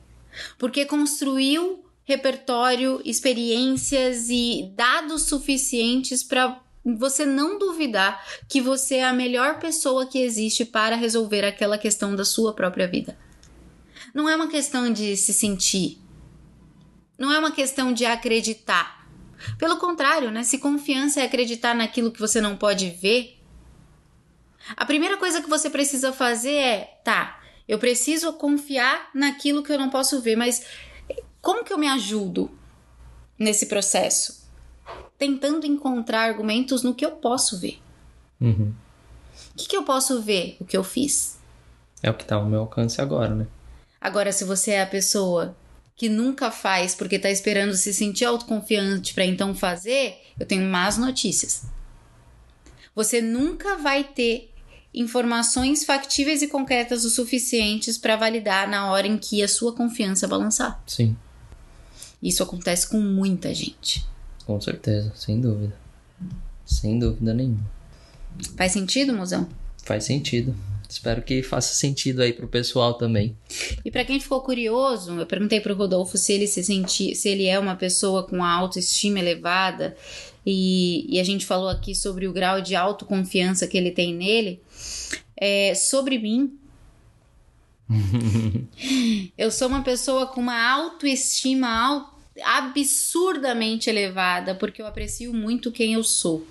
[0.57, 9.13] porque construiu repertório, experiências e dados suficientes para você não duvidar que você é a
[9.13, 13.17] melhor pessoa que existe para resolver aquela questão da sua própria vida.
[14.13, 15.97] Não é uma questão de se sentir,
[17.17, 19.03] não é uma questão de acreditar.
[19.57, 20.43] Pelo contrário, né?
[20.43, 23.37] Se confiança é acreditar naquilo que você não pode ver,
[24.75, 29.77] a primeira coisa que você precisa fazer é, tá, eu preciso confiar naquilo que eu
[29.77, 30.65] não posso ver, mas
[31.41, 32.51] como que eu me ajudo?
[33.37, 34.45] nesse processo?
[35.17, 37.79] Tentando encontrar argumentos no que eu posso ver.
[38.39, 38.73] Uhum.
[39.53, 40.57] O que, que eu posso ver?
[40.59, 41.37] O que eu fiz.
[42.01, 43.47] É o que tá ao meu alcance agora, né?
[43.99, 45.55] Agora, se você é a pessoa
[45.95, 50.97] que nunca faz porque tá esperando se sentir autoconfiante para então fazer, eu tenho más
[50.97, 51.65] notícias.
[52.93, 54.53] Você nunca vai ter
[54.95, 60.27] informações factíveis e concretas o suficientes para validar na hora em que a sua confiança
[60.27, 60.81] balançar.
[60.87, 61.15] Sim,
[62.23, 64.05] Isso acontece com muita gente.
[64.45, 65.75] com certeza, sem dúvida.
[66.65, 67.69] Sem dúvida nenhuma.
[68.57, 69.47] Faz sentido, mozão?
[69.83, 70.55] Faz sentido.
[70.89, 73.35] Espero que faça sentido aí pro pessoal também.
[73.83, 77.45] E para quem ficou curioso, eu perguntei pro Rodolfo se ele se sentir, se ele
[77.45, 79.95] é uma pessoa com autoestima elevada
[80.45, 84.61] e, e a gente falou aqui sobre o grau de autoconfiança que ele tem nele.
[85.35, 86.57] É, sobre mim,
[89.37, 92.11] eu sou uma pessoa com uma autoestima
[92.43, 96.45] absurdamente elevada porque eu aprecio muito quem eu sou.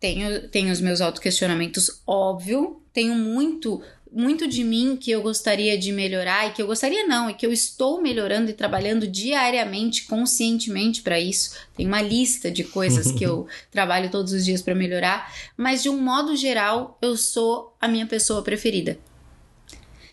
[0.00, 2.82] Tenho, tenho os meus autoquestionamentos, óbvio.
[2.92, 3.82] Tenho muito,
[4.14, 7.44] muito de mim que eu gostaria de melhorar e que eu gostaria não, e que
[7.44, 11.56] eu estou melhorando e trabalhando diariamente, conscientemente para isso.
[11.76, 15.88] Tem uma lista de coisas que eu trabalho todos os dias para melhorar, mas de
[15.88, 18.98] um modo geral, eu sou a minha pessoa preferida.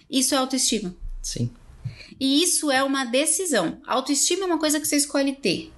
[0.10, 0.96] Isso é autoestima.
[1.22, 1.52] Sim.
[2.20, 3.80] E isso é uma decisão.
[3.86, 5.72] Autoestima é uma coisa que você escolhe ter.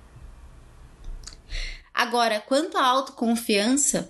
[1.93, 4.09] Agora, quanto à autoconfiança,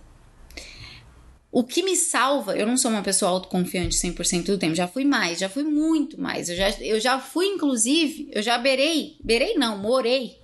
[1.53, 5.05] o que me salva, eu não sou uma pessoa autoconfiante 100% do tempo, já fui
[5.05, 6.49] mais, já fui muito mais.
[6.49, 10.39] Eu já, eu já fui, inclusive, eu já beirei, beirei não, morei,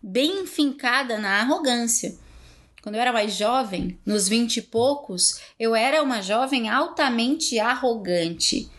[0.00, 2.16] bem enfincada na arrogância.
[2.80, 8.70] Quando eu era mais jovem, nos 20 e poucos, eu era uma jovem altamente arrogante.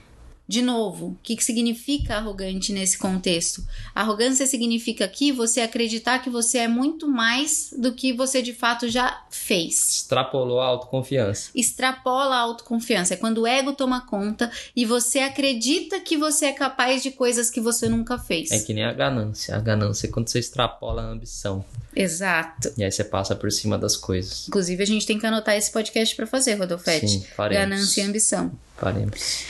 [0.48, 3.62] De novo, o que, que significa arrogante nesse contexto?
[3.94, 8.88] Arrogância significa que você acreditar que você é muito mais do que você de fato
[8.88, 9.98] já fez.
[9.98, 11.50] Extrapolou a autoconfiança.
[11.54, 13.14] Extrapola a autoconfiança.
[13.14, 17.50] É quando o ego toma conta e você acredita que você é capaz de coisas
[17.50, 18.52] que você nunca fez.
[18.52, 19.56] É que nem a ganância.
[19.56, 21.66] A ganância é quando você extrapola a ambição.
[21.94, 22.72] Exato.
[22.78, 24.48] E aí você passa por cima das coisas.
[24.48, 27.08] Inclusive, a gente tem que anotar esse podcast para fazer, Rodolfete.
[27.08, 27.70] Sim, faremos.
[27.70, 28.52] Ganância e ambição.
[28.78, 29.46] Faremos.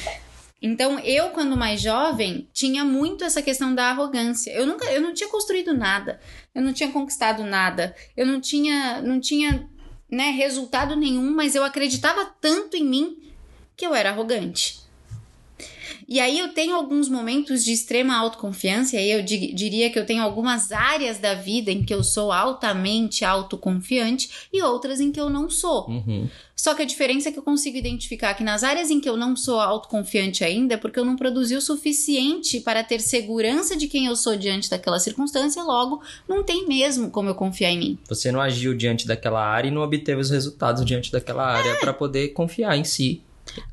[0.62, 4.52] Então, eu, quando mais jovem, tinha muito essa questão da arrogância.
[4.52, 6.20] Eu nunca, eu não tinha construído nada.
[6.54, 7.96] Eu não tinha conquistado nada.
[8.16, 9.70] Eu não tinha, não tinha,
[10.10, 13.34] né, resultado nenhum, mas eu acreditava tanto em mim
[13.76, 14.87] que eu era arrogante.
[16.08, 19.98] E aí eu tenho alguns momentos de extrema autoconfiança, e aí eu di- diria que
[20.00, 25.12] eu tenho algumas áreas da vida em que eu sou altamente autoconfiante e outras em
[25.12, 25.88] que eu não sou.
[25.90, 26.28] Uhum.
[26.56, 29.16] Só que a diferença é que eu consigo identificar que nas áreas em que eu
[29.16, 33.88] não sou autoconfiante ainda é porque eu não produzi o suficiente para ter segurança de
[33.88, 37.98] quem eu sou diante daquela circunstância, logo não tem mesmo como eu confiar em mim.
[38.10, 41.94] Você não agiu diante daquela área e não obteve os resultados diante daquela área para
[41.94, 43.22] poder confiar em si.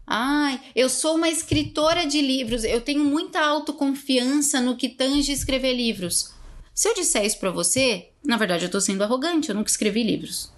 [0.07, 5.75] Ai, eu sou uma escritora de livros, eu tenho muita autoconfiança no que tange escrever
[5.75, 6.33] livros.
[6.75, 10.03] Se eu disser isso pra você, na verdade eu tô sendo arrogante, eu nunca escrevi
[10.03, 10.53] livros.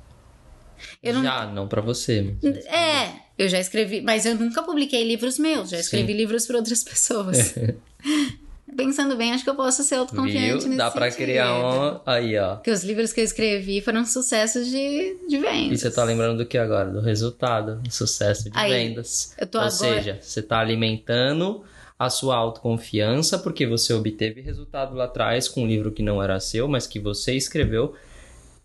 [1.02, 2.34] Eu não Já, não para você.
[2.66, 6.18] É, eu já escrevi, mas eu nunca publiquei livros meus, já escrevi Sim.
[6.18, 7.54] livros para outras pessoas.
[8.76, 10.66] Pensando bem, acho que eu posso ser autoconfiante Viu?
[10.68, 11.26] nesse Dá pra sentido.
[11.26, 12.00] criar um.
[12.04, 12.56] Aí, ó.
[12.56, 15.72] Porque os livros que eu escrevi foram sucessos de, de vendas.
[15.72, 16.90] E você tá lembrando do que agora?
[16.90, 19.34] Do resultado, do sucesso de Aí, vendas.
[19.38, 21.64] eu tô Ou agora- seja, você tá alimentando
[21.98, 26.38] a sua autoconfiança porque você obteve resultado lá atrás com um livro que não era
[26.38, 27.94] seu, mas que você escreveu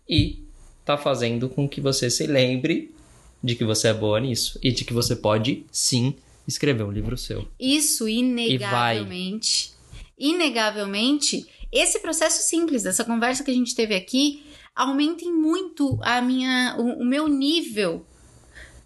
[0.08, 0.42] e
[0.84, 2.94] tá fazendo com que você se lembre
[3.42, 6.14] de que você é boa nisso e de que você pode sim
[6.46, 7.46] escrever um livro seu.
[7.58, 9.71] Isso, inegavelmente.
[10.18, 14.44] Inegavelmente, esse processo simples dessa conversa que a gente teve aqui
[14.74, 18.06] aumenta em muito a minha, o, o meu nível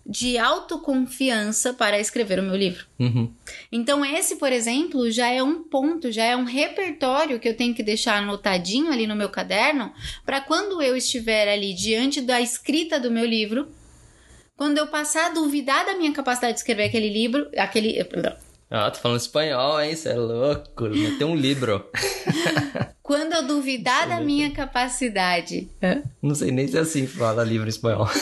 [0.09, 2.87] de autoconfiança para escrever o meu livro.
[2.99, 3.33] Uhum.
[3.73, 7.75] Então, esse, por exemplo, já é um ponto, já é um repertório que eu tenho
[7.75, 9.93] que deixar anotadinho ali no meu caderno,
[10.25, 13.69] para quando eu estiver ali diante da escrita do meu livro,
[14.57, 17.99] quando eu passar a duvidar da minha capacidade de escrever aquele livro, aquele.
[18.69, 19.95] Ah, tô falando espanhol, hein?
[19.95, 20.91] Você é louco.
[21.19, 21.89] Tem um livro.
[23.01, 25.71] Quando eu duvidar da minha capacidade.
[26.21, 28.09] Não sei nem se é assim fala livro em espanhol.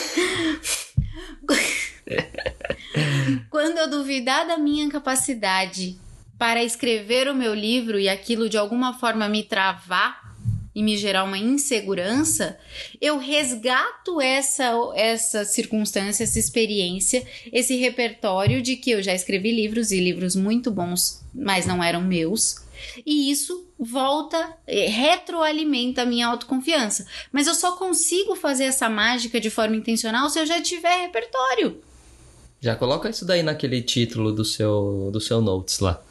[3.49, 5.97] Quando eu duvidar da minha capacidade
[6.37, 10.34] para escrever o meu livro e aquilo de alguma forma me travar
[10.75, 12.57] e me gerar uma insegurança,
[12.99, 19.91] eu resgato essa essa circunstância, essa experiência, esse repertório de que eu já escrevi livros
[19.91, 22.65] e livros muito bons, mas não eram meus.
[23.05, 27.05] E isso volta, eh, retroalimenta a minha autoconfiança.
[27.31, 31.81] Mas eu só consigo fazer essa mágica de forma intencional se eu já tiver repertório.
[32.59, 36.01] Já coloca isso daí naquele título do seu, do seu notes lá.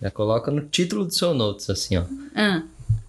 [0.00, 2.04] Já coloca no título do seu notes, assim, ó.
[2.34, 2.62] Ah,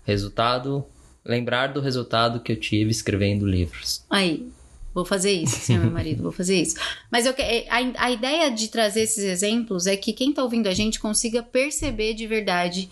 [0.07, 0.85] Resultado.
[1.25, 4.05] Lembrar do resultado que eu tive escrevendo livros.
[4.09, 4.49] aí,
[4.93, 6.77] vou fazer isso, senhor meu marido, vou fazer isso.
[7.11, 10.67] Mas eu, eh, a, a ideia de trazer esses exemplos é que quem tá ouvindo
[10.67, 12.89] a gente consiga perceber de verdade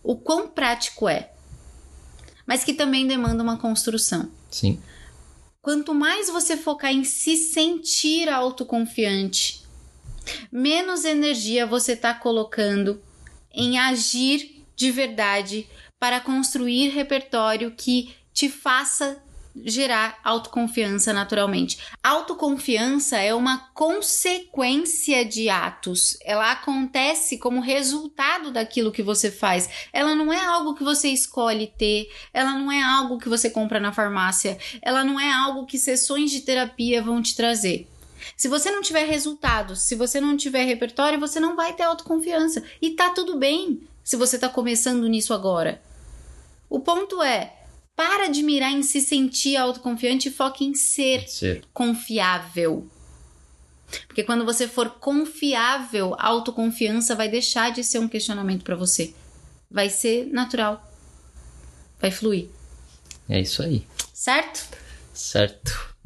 [0.00, 1.32] o quão prático é.
[2.46, 4.30] Mas que também demanda uma construção.
[4.48, 4.78] Sim.
[5.60, 9.66] Quanto mais você focar em se sentir autoconfiante,
[10.52, 13.02] menos energia você está colocando
[13.52, 15.66] em agir de verdade
[15.98, 19.22] para construir repertório que te faça
[19.64, 21.78] gerar autoconfiança naturalmente.
[22.02, 26.16] Autoconfiança é uma consequência de atos.
[26.22, 29.68] Ela acontece como resultado daquilo que você faz.
[29.92, 33.80] Ela não é algo que você escolhe ter, ela não é algo que você compra
[33.80, 37.88] na farmácia, ela não é algo que sessões de terapia vão te trazer.
[38.36, 42.62] Se você não tiver resultados, se você não tiver repertório, você não vai ter autoconfiança.
[42.82, 45.82] E tá tudo bem se você tá começando nisso agora.
[46.70, 47.52] O ponto é,
[47.96, 51.64] para de mirar em se sentir autoconfiante e foque em ser Ser.
[51.74, 52.88] confiável.
[54.06, 59.12] Porque quando você for confiável, a autoconfiança vai deixar de ser um questionamento para você.
[59.68, 60.88] Vai ser natural.
[62.00, 62.48] Vai fluir.
[63.28, 63.84] É isso aí.
[64.14, 64.68] Certo?
[65.12, 65.96] Certo.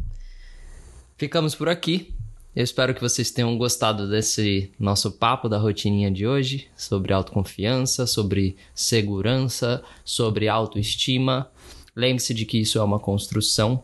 [1.19, 2.15] Ficamos por aqui.
[2.61, 8.07] Eu espero que vocês tenham gostado desse nosso papo da rotininha de hoje sobre autoconfiança,
[8.07, 11.51] sobre segurança, sobre autoestima.
[11.97, 13.83] Lembre-se de que isso é uma construção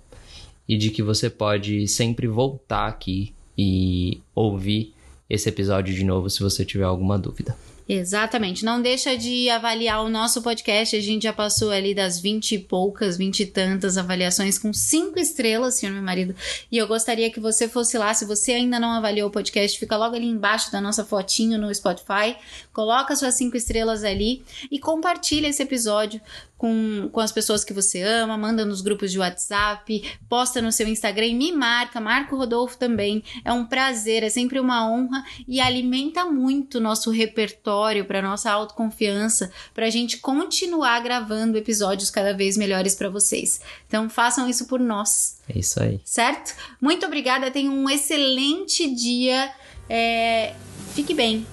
[0.68, 4.92] e de que você pode sempre voltar aqui e ouvir
[5.26, 7.56] esse episódio de novo se você tiver alguma dúvida.
[7.88, 8.64] Exatamente.
[8.64, 10.96] Não deixa de avaliar o nosso podcast.
[10.96, 15.20] A gente já passou ali das 20 e poucas, 20 e tantas avaliações com cinco
[15.20, 16.34] estrelas, senhor meu marido.
[16.70, 18.12] E eu gostaria que você fosse lá.
[18.12, 21.72] Se você ainda não avaliou o podcast, fica logo ali embaixo da nossa fotinho no
[21.72, 22.36] Spotify.
[22.72, 26.20] Coloca suas cinco estrelas ali e compartilha esse episódio
[26.56, 30.88] com, com as pessoas que você ama, manda nos grupos de WhatsApp, posta no seu
[30.88, 33.22] Instagram e me marca, marca o Rodolfo também.
[33.44, 38.50] É um prazer, é sempre uma honra e alimenta muito o nosso repertório para nossa
[38.50, 43.60] autoconfiança, para a gente continuar gravando episódios cada vez melhores para vocês.
[43.86, 46.00] Então façam isso por nós, É isso aí.
[46.04, 46.54] certo?
[46.80, 49.50] Muito obrigada, tenham um excelente dia,
[49.88, 50.54] é,
[50.94, 51.46] fique bem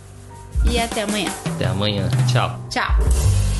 [0.71, 1.29] e até amanhã.
[1.55, 2.09] Até amanhã.
[2.31, 2.65] Tchau.
[2.69, 3.52] Tchau!